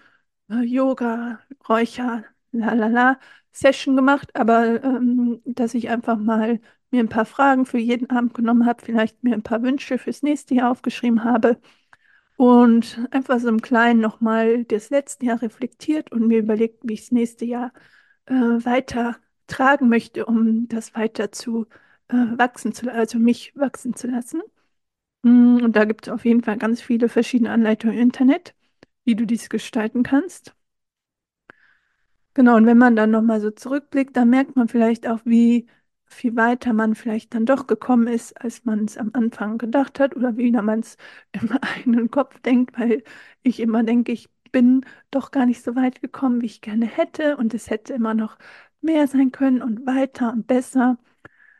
äh, 0.49 0.63
Yoga, 0.63 1.39
Räucher, 1.69 2.25
lalala 2.51 3.19
Session 3.51 3.95
gemacht, 3.95 4.35
aber 4.35 4.83
ähm, 4.83 5.41
dass 5.45 5.73
ich 5.75 5.89
einfach 5.89 6.17
mal 6.17 6.59
mir 6.91 7.01
ein 7.01 7.09
paar 7.09 7.25
Fragen 7.25 7.65
für 7.65 7.77
jeden 7.77 8.09
Abend 8.09 8.33
genommen 8.33 8.65
habe, 8.65 8.83
vielleicht 8.83 9.23
mir 9.23 9.33
ein 9.35 9.43
paar 9.43 9.61
Wünsche 9.63 9.97
fürs 9.99 10.23
nächste 10.23 10.55
Jahr 10.55 10.71
aufgeschrieben 10.71 11.23
habe 11.23 11.59
und 12.39 12.99
einfach 13.11 13.39
so 13.39 13.49
im 13.49 13.61
Kleinen 13.61 13.99
nochmal 13.99 14.63
das 14.65 14.89
letzte 14.91 15.25
Jahr 15.25 15.41
reflektiert 15.41 16.11
und 16.13 16.25
mir 16.27 16.39
überlegt, 16.39 16.79
wie 16.83 16.93
ich 16.93 17.01
das 17.01 17.11
nächste 17.11 17.43
Jahr 17.45 17.73
äh, 18.27 18.33
weiter 18.33 19.17
tragen 19.47 19.89
möchte, 19.89 20.25
um 20.25 20.67
das 20.69 20.95
weiter 20.95 21.31
zu 21.33 21.67
äh, 22.09 22.15
wachsen 22.15 22.73
zu, 22.73 22.91
also 22.93 23.19
mich 23.19 23.53
wachsen 23.57 23.93
zu 23.95 24.07
lassen. 24.07 24.41
Mm, 25.23 25.59
Und 25.63 25.75
da 25.77 25.85
gibt 25.85 26.07
es 26.07 26.13
auf 26.13 26.25
jeden 26.25 26.43
Fall 26.43 26.57
ganz 26.57 26.81
viele 26.81 27.09
verschiedene 27.09 27.51
Anleitungen 27.51 27.95
im 27.97 28.03
Internet, 28.03 28.55
wie 29.05 29.15
du 29.15 29.25
dies 29.27 29.49
gestalten 29.49 30.03
kannst. 30.03 30.55
Genau, 32.33 32.55
und 32.55 32.65
wenn 32.65 32.77
man 32.77 32.95
dann 32.95 33.11
nochmal 33.11 33.41
so 33.41 33.51
zurückblickt, 33.51 34.15
dann 34.15 34.29
merkt 34.29 34.55
man 34.55 34.67
vielleicht 34.67 35.07
auch, 35.07 35.19
wie 35.25 35.67
viel 36.09 36.35
weiter 36.35 36.73
man 36.73 36.95
vielleicht 36.95 37.33
dann 37.33 37.45
doch 37.45 37.67
gekommen 37.67 38.07
ist, 38.07 38.39
als 38.41 38.65
man 38.65 38.85
es 38.85 38.97
am 38.97 39.11
Anfang 39.13 39.57
gedacht 39.57 39.99
hat 39.99 40.15
oder 40.15 40.37
wie 40.37 40.51
man 40.51 40.79
es 40.79 40.97
im 41.33 41.51
eigenen 41.61 42.11
Kopf 42.11 42.39
denkt, 42.41 42.77
weil 42.79 43.03
ich 43.43 43.59
immer 43.59 43.83
denke, 43.83 44.11
ich 44.11 44.29
bin 44.51 44.85
doch 45.11 45.31
gar 45.31 45.45
nicht 45.45 45.63
so 45.63 45.75
weit 45.75 46.01
gekommen, 46.01 46.41
wie 46.41 46.47
ich 46.47 46.61
gerne 46.61 46.85
hätte 46.87 47.37
und 47.37 47.53
es 47.53 47.69
hätte 47.69 47.93
immer 47.93 48.13
noch 48.13 48.37
mehr 48.81 49.07
sein 49.07 49.31
können 49.31 49.61
und 49.61 49.85
weiter 49.85 50.31
und 50.33 50.47
besser. 50.47 50.97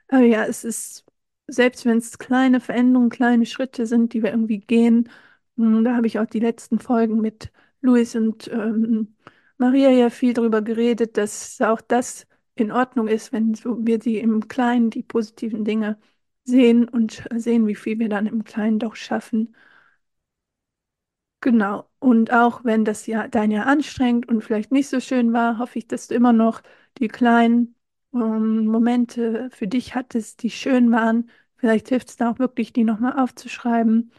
Aber 0.08 0.24
ja, 0.24 0.46
es 0.46 0.64
ist, 0.64 1.06
selbst 1.48 1.86
wenn 1.86 1.98
es 1.98 2.18
kleine 2.18 2.60
Veränderungen, 2.60 3.10
kleine 3.10 3.46
Schritte 3.46 3.86
sind, 3.86 4.14
die 4.14 4.24
wir 4.24 4.32
irgendwie 4.32 4.60
gehen, 4.60 5.10
mh, 5.56 5.82
da 5.84 5.96
habe 5.96 6.08
ich 6.08 6.20
auch 6.20 6.26
die 6.26 6.40
letzten 6.40 6.80
Folgen 6.80 7.22
mit 7.22 7.52
Luis 7.82 8.16
und 8.16 8.48
ähm, 8.52 9.16
Maria 9.58 9.90
ja 9.92 10.10
viel 10.10 10.34
darüber 10.34 10.62
geredet, 10.62 11.18
dass 11.18 11.60
auch 11.62 11.82
das 11.82 12.26
in 12.60 12.72
Ordnung 12.72 13.08
ist, 13.08 13.32
wenn 13.34 13.56
wir 13.64 14.02
sie 14.02 14.18
im 14.20 14.48
Kleinen 14.48 14.90
die 14.90 15.04
positiven 15.04 15.66
Dinge 15.66 15.98
sehen 16.46 16.88
und 16.90 17.28
sehen, 17.36 17.68
wie 17.68 17.76
viel 17.76 18.00
wir 18.00 18.10
dann 18.10 18.26
im 18.28 18.44
Kleinen 18.44 18.80
doch 18.80 18.96
schaffen. 18.96 19.56
Genau. 21.42 21.90
Und 22.00 22.34
auch 22.34 22.66
wenn 22.66 22.84
das 22.84 23.06
Jahr, 23.08 23.30
dein 23.30 23.52
Jahr 23.52 23.66
anstrengend 23.68 24.28
und 24.28 24.42
vielleicht 24.44 24.72
nicht 24.72 24.90
so 24.90 25.00
schön 25.00 25.32
war, 25.32 25.58
hoffe 25.58 25.80
ich, 25.80 25.88
dass 25.88 26.08
du 26.08 26.16
immer 26.16 26.34
noch 26.34 26.62
die 26.98 27.08
kleinen 27.08 27.76
ähm, 28.14 28.66
Momente 28.68 29.50
für 29.52 29.68
dich 29.68 29.96
hattest, 29.96 30.44
die 30.44 30.50
schön 30.50 30.92
waren. 30.92 31.30
Vielleicht 31.56 31.90
hilft 31.90 32.10
es 32.10 32.18
da 32.18 32.32
auch 32.32 32.40
wirklich, 32.40 32.74
die 32.74 32.84
nochmal 32.84 33.18
aufzuschreiben. 33.20 34.12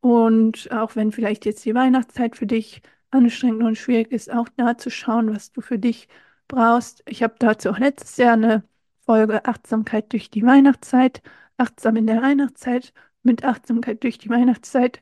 Und 0.00 0.70
auch 0.72 0.94
wenn 0.96 1.10
vielleicht 1.12 1.46
jetzt 1.46 1.64
die 1.64 1.74
Weihnachtszeit 1.74 2.36
für 2.36 2.46
dich 2.46 2.82
anstrengend 3.10 3.62
und 3.64 3.76
schwierig 3.78 4.12
ist, 4.12 4.30
auch 4.30 4.48
da 4.56 4.76
zu 4.78 4.90
schauen, 4.90 5.34
was 5.34 5.52
du 5.52 5.60
für 5.62 5.78
dich 5.78 6.08
brauchst. 6.48 7.02
Ich 7.06 7.22
habe 7.22 7.34
dazu 7.38 7.70
auch 7.70 7.78
letztes 7.78 8.16
Jahr 8.16 8.34
eine 8.34 8.64
Folge 9.04 9.44
Achtsamkeit 9.44 10.12
durch 10.12 10.30
die 10.30 10.44
Weihnachtszeit, 10.44 11.22
achtsam 11.56 11.96
in 11.96 12.06
der 12.06 12.22
Weihnachtszeit, 12.22 12.92
mit 13.22 13.44
Achtsamkeit 13.44 14.02
durch 14.04 14.18
die 14.18 14.30
Weihnachtszeit 14.30 15.00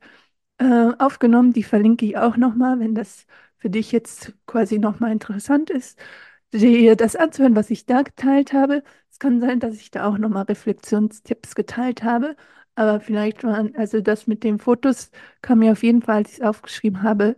äh, 0.59 0.93
aufgenommen. 0.99 1.53
Die 1.53 1.63
verlinke 1.63 2.07
ich 2.07 2.17
auch 2.19 2.37
nochmal, 2.37 2.79
wenn 2.81 2.95
das 2.95 3.27
für 3.59 3.71
dich 3.71 3.93
jetzt 3.93 4.35
quasi 4.47 4.79
nochmal 4.79 5.13
interessant 5.13 5.71
ist, 5.71 5.99
dir 6.53 6.97
das 6.97 7.17
anzuhören, 7.17 7.57
was 7.57 7.71
ich 7.71 7.87
da 7.87 8.03
geteilt 8.03 8.53
habe. 8.53 8.83
Es 9.11 9.19
kann 9.19 9.41
sein, 9.41 9.61
dass 9.61 9.75
ich 9.77 9.91
da 9.91 10.07
auch 10.09 10.19
nochmal 10.19 10.45
Reflexionstipps 10.45 11.55
geteilt 11.55 12.03
habe, 12.03 12.37
aber 12.75 13.01
vielleicht 13.01 13.45
waren, 13.45 13.75
also 13.77 14.01
das 14.01 14.27
mit 14.27 14.45
den 14.45 14.59
Fotos 14.59 15.11
kam 15.43 15.61
mir 15.61 15.73
auf 15.73 15.83
jeden 15.83 16.03
Fall, 16.03 16.17
als 16.19 16.33
ich 16.33 16.39
es 16.41 16.45
aufgeschrieben 16.45 17.03
habe, 17.03 17.37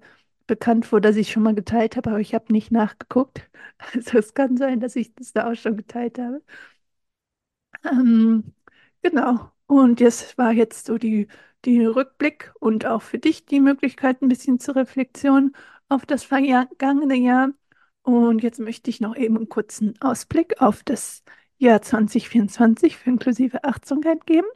bekannt 0.49 0.87
vor, 0.87 1.01
dass 1.01 1.17
ich 1.17 1.33
schon 1.33 1.45
mal 1.45 1.55
geteilt 1.55 1.97
habe, 1.97 2.11
aber 2.11 2.21
ich 2.21 2.35
habe 2.35 2.53
nicht 2.53 2.73
nachgeguckt. 2.73 3.43
Also 3.95 4.19
es 4.19 4.35
kann 4.35 4.57
sein, 4.57 4.81
dass 4.81 4.97
ich 4.97 5.15
das 5.15 5.33
da 5.33 5.51
auch 5.51 5.55
schon 5.57 5.77
geteilt 5.77 6.19
habe. 6.19 6.43
Ähm, 7.85 8.55
genau. 9.03 9.51
Und 9.67 10.01
das 10.01 10.37
war 10.39 10.53
jetzt 10.53 10.87
so 10.87 10.99
die, 10.99 11.29
die 11.65 11.85
Rückblick 11.85 12.53
und 12.61 12.87
auch 12.87 13.03
für 13.03 13.19
dich 13.19 13.45
die 13.47 13.61
Möglichkeit, 13.61 14.23
ein 14.23 14.29
bisschen 14.29 14.59
zur 14.61 14.77
Reflexion 14.77 15.53
auf 15.89 16.07
das 16.07 16.25
vergangene 16.25 17.17
Jahr. 17.17 17.51
Und 18.03 18.43
jetzt 18.43 18.61
möchte 18.61 18.91
ich 18.91 19.01
noch 19.01 19.17
eben 19.17 19.37
einen 19.37 19.49
kurzen 19.49 20.01
Ausblick 20.01 20.61
auf 20.63 20.83
das 20.83 21.23
Jahr 21.59 21.83
2024 21.83 22.97
für 22.97 23.11
inklusive 23.11 23.65
Achtsamkeit 23.65 24.27
geben. 24.27 24.47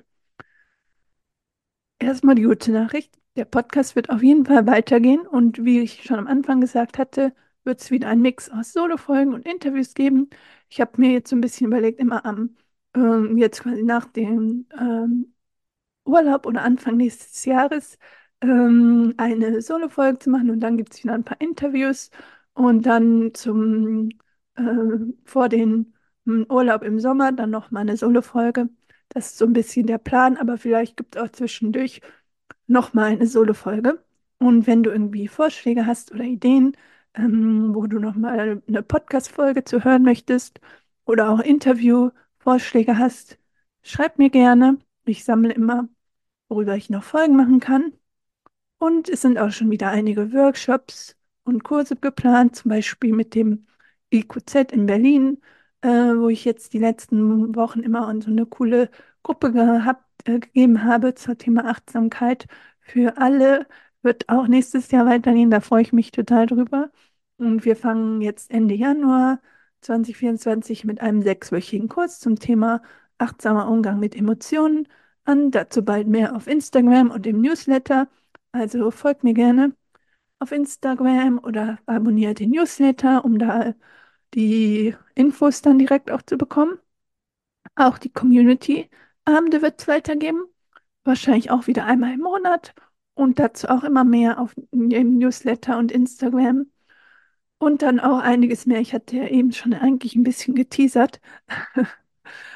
Erstmal 1.98 2.34
die 2.34 2.42
gute 2.42 2.70
Nachricht. 2.70 3.18
Der 3.36 3.44
Podcast 3.46 3.96
wird 3.96 4.10
auf 4.10 4.22
jeden 4.22 4.44
Fall 4.44 4.66
weitergehen 4.66 5.26
und 5.26 5.64
wie 5.64 5.80
ich 5.80 6.02
schon 6.04 6.18
am 6.18 6.26
Anfang 6.26 6.60
gesagt 6.60 6.98
hatte, 6.98 7.34
wird 7.64 7.80
es 7.80 7.90
wieder 7.90 8.08
einen 8.08 8.20
Mix 8.22 8.50
aus 8.50 8.72
Solo-Folgen 8.72 9.32
und 9.32 9.46
Interviews 9.46 9.94
geben. 9.94 10.28
Ich 10.68 10.80
habe 10.80 11.00
mir 11.00 11.12
jetzt 11.12 11.30
so 11.30 11.36
ein 11.36 11.40
bisschen 11.40 11.68
überlegt, 11.68 11.98
immer 11.98 12.26
am, 12.26 12.56
ähm, 12.94 13.38
jetzt 13.38 13.62
quasi 13.62 13.82
nach 13.84 14.06
dem 14.06 14.66
ähm, 14.78 15.34
Urlaub 16.04 16.46
oder 16.46 16.62
Anfang 16.62 16.96
nächstes 16.98 17.44
Jahres 17.46 17.98
ähm, 18.42 19.14
eine 19.18 19.62
Solo-Folge 19.62 20.18
zu 20.20 20.30
machen 20.30 20.50
und 20.50 20.60
dann 20.60 20.76
gibt 20.76 20.94
es 20.94 21.04
wieder 21.04 21.14
ein 21.14 21.24
paar 21.24 21.40
Interviews 21.40 22.10
und 22.54 22.86
dann 22.86 23.34
zum 23.34 24.10
äh, 24.56 24.62
vor 25.24 25.48
den 25.48 25.94
hm, 26.26 26.46
Urlaub 26.50 26.82
im 26.82 27.00
Sommer 27.00 27.32
dann 27.32 27.50
noch 27.50 27.70
mal 27.70 27.80
eine 27.80 27.96
Solo-Folge. 27.96 28.68
Das 29.08 29.28
ist 29.28 29.38
so 29.38 29.46
ein 29.46 29.52
bisschen 29.52 29.86
der 29.86 29.98
Plan, 29.98 30.36
aber 30.36 30.58
vielleicht 30.58 30.96
gibt 30.96 31.16
es 31.16 31.22
auch 31.22 31.28
zwischendurch 31.30 32.00
noch 32.72 32.94
mal 32.94 33.12
eine 33.12 33.26
Solo-Folge. 33.26 34.02
Und 34.38 34.66
wenn 34.66 34.82
du 34.82 34.90
irgendwie 34.90 35.28
Vorschläge 35.28 35.86
hast 35.86 36.12
oder 36.12 36.24
Ideen, 36.24 36.76
ähm, 37.14 37.74
wo 37.74 37.86
du 37.86 37.98
noch 37.98 38.14
mal 38.16 38.62
eine 38.66 38.82
Podcast-Folge 38.82 39.64
zu 39.64 39.84
hören 39.84 40.02
möchtest 40.02 40.60
oder 41.04 41.30
auch 41.30 41.40
Interview-Vorschläge 41.40 42.98
hast, 42.98 43.38
schreib 43.82 44.18
mir 44.18 44.30
gerne. 44.30 44.78
Ich 45.04 45.24
sammle 45.24 45.52
immer, 45.52 45.88
worüber 46.48 46.76
ich 46.76 46.90
noch 46.90 47.04
Folgen 47.04 47.36
machen 47.36 47.60
kann. 47.60 47.92
Und 48.78 49.08
es 49.08 49.22
sind 49.22 49.38
auch 49.38 49.50
schon 49.52 49.70
wieder 49.70 49.88
einige 49.90 50.32
Workshops 50.32 51.16
und 51.44 51.64
Kurse 51.64 51.96
geplant, 51.96 52.56
zum 52.56 52.70
Beispiel 52.70 53.12
mit 53.12 53.34
dem 53.34 53.66
IQZ 54.12 54.72
in 54.72 54.86
Berlin 54.86 55.38
äh, 55.82 55.88
wo 55.88 56.28
ich 56.28 56.44
jetzt 56.44 56.72
die 56.72 56.78
letzten 56.78 57.54
Wochen 57.56 57.80
immer 57.80 58.06
an 58.08 58.20
so 58.22 58.30
eine 58.30 58.46
coole 58.46 58.90
Gruppe 59.22 59.52
gehabt, 59.52 60.04
äh, 60.26 60.38
gegeben 60.40 60.84
habe 60.84 61.14
zum 61.14 61.38
Thema 61.38 61.66
Achtsamkeit 61.66 62.46
für 62.80 63.16
alle. 63.18 63.66
Wird 64.02 64.28
auch 64.28 64.48
nächstes 64.48 64.90
Jahr 64.90 65.06
weitergehen, 65.06 65.50
da 65.50 65.60
freue 65.60 65.82
ich 65.82 65.92
mich 65.92 66.10
total 66.10 66.46
drüber. 66.46 66.90
Und 67.38 67.64
wir 67.64 67.76
fangen 67.76 68.20
jetzt 68.20 68.50
Ende 68.50 68.74
Januar 68.74 69.40
2024 69.80 70.84
mit 70.84 71.00
einem 71.00 71.22
sechswöchigen 71.22 71.88
Kurs 71.88 72.20
zum 72.20 72.38
Thema 72.38 72.82
achtsamer 73.18 73.68
Umgang 73.68 73.98
mit 74.00 74.16
Emotionen 74.16 74.88
an. 75.24 75.50
Dazu 75.50 75.84
bald 75.84 76.08
mehr 76.08 76.36
auf 76.36 76.46
Instagram 76.46 77.10
und 77.10 77.26
im 77.26 77.40
Newsletter. 77.40 78.08
Also 78.52 78.90
folgt 78.90 79.24
mir 79.24 79.34
gerne 79.34 79.74
auf 80.38 80.52
Instagram 80.52 81.38
oder 81.38 81.78
abonniert 81.86 82.40
den 82.40 82.50
Newsletter, 82.50 83.24
um 83.24 83.38
da 83.38 83.74
die 84.34 84.96
Infos 85.14 85.62
dann 85.62 85.78
direkt 85.78 86.10
auch 86.10 86.22
zu 86.22 86.36
bekommen. 86.36 86.78
Auch 87.76 87.98
die 87.98 88.10
Community-Abende 89.24 89.62
wird 89.62 89.80
es 89.80 89.88
weitergeben. 89.88 90.44
Wahrscheinlich 91.04 91.50
auch 91.50 91.66
wieder 91.66 91.84
einmal 91.84 92.14
im 92.14 92.20
Monat. 92.20 92.74
Und 93.14 93.38
dazu 93.38 93.68
auch 93.68 93.84
immer 93.84 94.04
mehr 94.04 94.40
auf 94.40 94.54
dem 94.72 95.18
Newsletter 95.18 95.78
und 95.78 95.92
Instagram. 95.92 96.66
Und 97.58 97.82
dann 97.82 98.00
auch 98.00 98.18
einiges 98.18 98.66
mehr. 98.66 98.80
Ich 98.80 98.94
hatte 98.94 99.16
ja 99.16 99.28
eben 99.28 99.52
schon 99.52 99.74
eigentlich 99.74 100.16
ein 100.16 100.24
bisschen 100.24 100.54
geteasert 100.54 101.20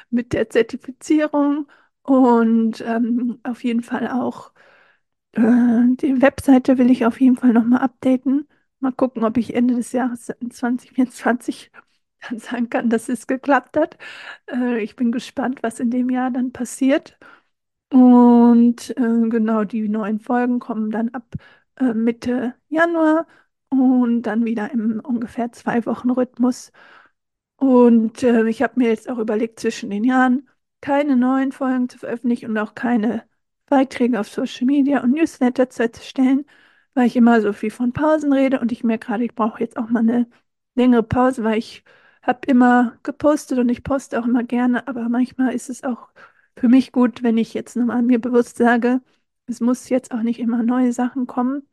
mit 0.09 0.33
der 0.33 0.49
Zertifizierung 0.49 1.67
und 2.03 2.81
ähm, 2.81 3.39
auf 3.43 3.63
jeden 3.63 3.83
Fall 3.83 4.09
auch 4.09 4.53
äh, 5.33 5.41
die 5.41 6.21
Webseite 6.21 6.77
will 6.77 6.91
ich 6.91 7.05
auf 7.05 7.21
jeden 7.21 7.37
Fall 7.37 7.53
nochmal 7.53 7.81
updaten. 7.81 8.47
Mal 8.79 8.91
gucken, 8.93 9.23
ob 9.23 9.37
ich 9.37 9.55
Ende 9.55 9.75
des 9.75 9.91
Jahres 9.91 10.27
2024 10.27 11.71
dann 12.21 12.39
sagen 12.39 12.69
kann, 12.69 12.89
dass 12.89 13.09
es 13.09 13.27
geklappt 13.27 13.77
hat. 13.77 13.97
Äh, 14.47 14.81
ich 14.83 14.95
bin 14.95 15.11
gespannt, 15.11 15.63
was 15.63 15.79
in 15.79 15.91
dem 15.91 16.09
Jahr 16.09 16.31
dann 16.31 16.51
passiert. 16.51 17.17
Und 17.91 18.91
äh, 18.97 19.29
genau, 19.29 19.63
die 19.63 19.87
neuen 19.89 20.19
Folgen 20.19 20.59
kommen 20.59 20.91
dann 20.91 21.09
ab 21.09 21.25
äh, 21.77 21.93
Mitte 21.93 22.55
Januar 22.69 23.27
und 23.69 24.23
dann 24.23 24.45
wieder 24.45 24.71
im 24.71 24.99
ungefähr 25.01 25.51
zwei 25.53 25.85
Wochen 25.85 26.11
Rhythmus. 26.11 26.71
Und 27.57 28.23
äh, 28.23 28.47
ich 28.47 28.61
habe 28.61 28.73
mir 28.79 28.89
jetzt 28.89 29.09
auch 29.09 29.17
überlegt, 29.17 29.59
zwischen 29.59 29.89
den 29.89 30.03
Jahren 30.03 30.47
keine 30.81 31.15
neuen 31.15 31.51
Folgen 31.51 31.89
zu 31.89 31.97
veröffentlichen 31.97 32.49
und 32.51 32.57
auch 32.57 32.75
keine 32.75 33.23
Beiträge 33.67 34.19
auf 34.19 34.27
Social 34.29 34.65
Media 34.67 35.01
und 35.03 35.11
Newsletter 35.11 35.69
zu 35.69 35.83
erstellen, 35.83 36.45
weil 36.93 37.07
ich 37.07 37.15
immer 37.15 37.41
so 37.41 37.53
viel 37.53 37.71
von 37.71 37.93
Pausen 37.93 38.31
rede 38.33 38.59
und 38.59 38.71
ich 38.71 38.83
merke 38.83 39.07
gerade, 39.07 39.25
ich 39.25 39.35
brauche 39.35 39.59
jetzt 39.61 39.77
auch 39.77 39.89
mal 39.89 39.99
eine 40.01 40.27
längere 40.75 41.03
Pause, 41.03 41.43
weil 41.43 41.57
ich 41.57 41.83
habe 42.27 42.41
immer 42.47 42.97
gepostet 43.03 43.59
und 43.59 43.69
ich 43.69 43.83
poste 43.83 44.19
auch 44.19 44.25
immer 44.25 44.43
gerne, 44.43 44.87
aber 44.87 45.09
manchmal 45.09 45.53
ist 45.53 45.69
es 45.69 45.83
auch 45.83 46.09
für 46.57 46.67
mich 46.69 46.91
gut, 46.91 47.23
wenn 47.23 47.37
ich 47.37 47.53
jetzt 47.53 47.75
nochmal 47.75 48.01
mir 48.03 48.19
bewusst 48.19 48.57
sage, 48.57 49.01
es 49.47 49.61
muss 49.61 49.89
jetzt 49.89 50.11
auch 50.11 50.21
nicht 50.23 50.39
immer 50.39 50.63
neue 50.63 50.93
Sachen 50.93 51.27
kommen. 51.27 51.63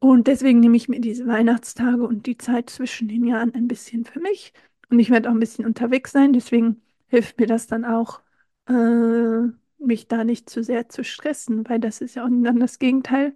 Und 0.00 0.26
deswegen 0.26 0.60
nehme 0.60 0.76
ich 0.76 0.88
mir 0.88 1.00
diese 1.00 1.26
Weihnachtstage 1.26 2.04
und 2.06 2.26
die 2.26 2.36
Zeit 2.38 2.70
zwischen 2.70 3.08
den 3.08 3.24
Jahren 3.24 3.54
ein 3.54 3.68
bisschen 3.68 4.04
für 4.04 4.20
mich. 4.20 4.52
Und 4.90 4.98
ich 4.98 5.10
werde 5.10 5.28
auch 5.30 5.34
ein 5.34 5.40
bisschen 5.40 5.64
unterwegs 5.66 6.12
sein, 6.12 6.32
deswegen 6.32 6.82
hilft 7.08 7.38
mir 7.38 7.46
das 7.46 7.66
dann 7.66 7.84
auch, 7.84 8.20
äh, 8.68 9.42
mich 9.78 10.08
da 10.08 10.24
nicht 10.24 10.50
zu 10.50 10.62
sehr 10.62 10.88
zu 10.88 11.04
stressen, 11.04 11.68
weil 11.68 11.80
das 11.80 12.00
ist 12.00 12.14
ja 12.16 12.24
auch 12.24 12.28
dann 12.30 12.60
das 12.60 12.78
Gegenteil 12.78 13.34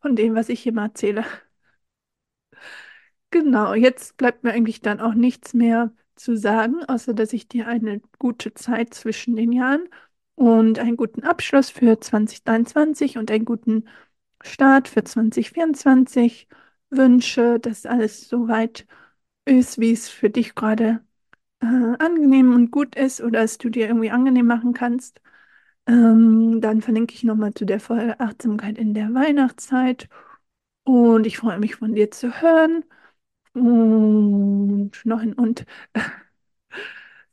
von 0.00 0.16
dem, 0.16 0.34
was 0.34 0.48
ich 0.48 0.66
immer 0.66 0.84
erzähle. 0.84 1.24
Genau, 3.30 3.74
jetzt 3.74 4.16
bleibt 4.16 4.44
mir 4.44 4.52
eigentlich 4.52 4.80
dann 4.80 5.00
auch 5.00 5.14
nichts 5.14 5.52
mehr 5.52 5.92
zu 6.14 6.36
sagen, 6.36 6.84
außer 6.84 7.12
dass 7.12 7.32
ich 7.32 7.48
dir 7.48 7.66
eine 7.68 8.00
gute 8.18 8.54
Zeit 8.54 8.94
zwischen 8.94 9.36
den 9.36 9.52
Jahren 9.52 9.88
und 10.34 10.78
einen 10.78 10.96
guten 10.96 11.22
Abschluss 11.24 11.68
für 11.70 12.00
2023 12.00 13.18
und 13.18 13.30
einen 13.30 13.44
guten 13.44 13.88
Start 14.42 14.88
für 14.88 15.04
2024 15.04 16.48
wünsche, 16.90 17.58
dass 17.60 17.84
alles 17.86 18.28
so 18.28 18.48
weit 18.48 18.86
ist, 19.44 19.78
wie 19.80 19.92
es 19.92 20.08
für 20.08 20.30
dich 20.30 20.54
gerade 20.54 21.00
äh, 21.62 21.66
angenehm 21.66 22.54
und 22.54 22.70
gut 22.72 22.96
ist 22.96 23.20
oder 23.22 23.42
dass 23.42 23.58
du 23.58 23.70
dir 23.70 23.88
irgendwie 23.88 24.10
angenehm 24.10 24.46
machen 24.46 24.74
kannst. 24.74 25.20
Ähm, 25.86 26.60
dann 26.62 26.82
verlinke 26.82 27.14
ich 27.14 27.24
nochmal 27.24 27.54
zu 27.54 27.64
der 27.66 27.80
Folge 27.80 28.20
Achtsamkeit 28.20 28.78
in 28.78 28.94
der 28.94 29.14
Weihnachtszeit. 29.14 30.08
Und 30.84 31.26
ich 31.26 31.38
freue 31.38 31.58
mich 31.58 31.76
von 31.76 31.94
dir 31.94 32.10
zu 32.10 32.40
hören. 32.40 32.84
Und 33.56 34.92
noch 35.04 35.20
ein 35.20 35.32
und 35.32 35.64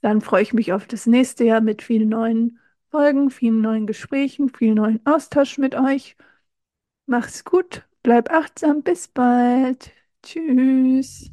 dann 0.01 0.21
freue 0.21 0.41
ich 0.41 0.53
mich 0.53 0.71
auf 0.71 0.88
das 0.88 1.05
nächste 1.05 1.43
Jahr 1.43 1.59
mit 1.59 1.81
vielen 1.81 2.07
neuen 2.09 2.59
Folgen, 2.91 3.29
vielen 3.29 3.59
neuen 3.62 3.88
Gesprächen, 3.88 4.49
vielen 4.49 4.75
neuen 4.75 5.05
Austausch 5.05 5.57
mit 5.57 5.75
euch. 5.75 6.15
Mach's 7.07 7.43
gut, 7.43 7.83
bleib 8.03 8.31
achtsam, 8.31 8.83
bis 8.83 9.09
bald. 9.09 9.91
Tschüss. 10.23 11.29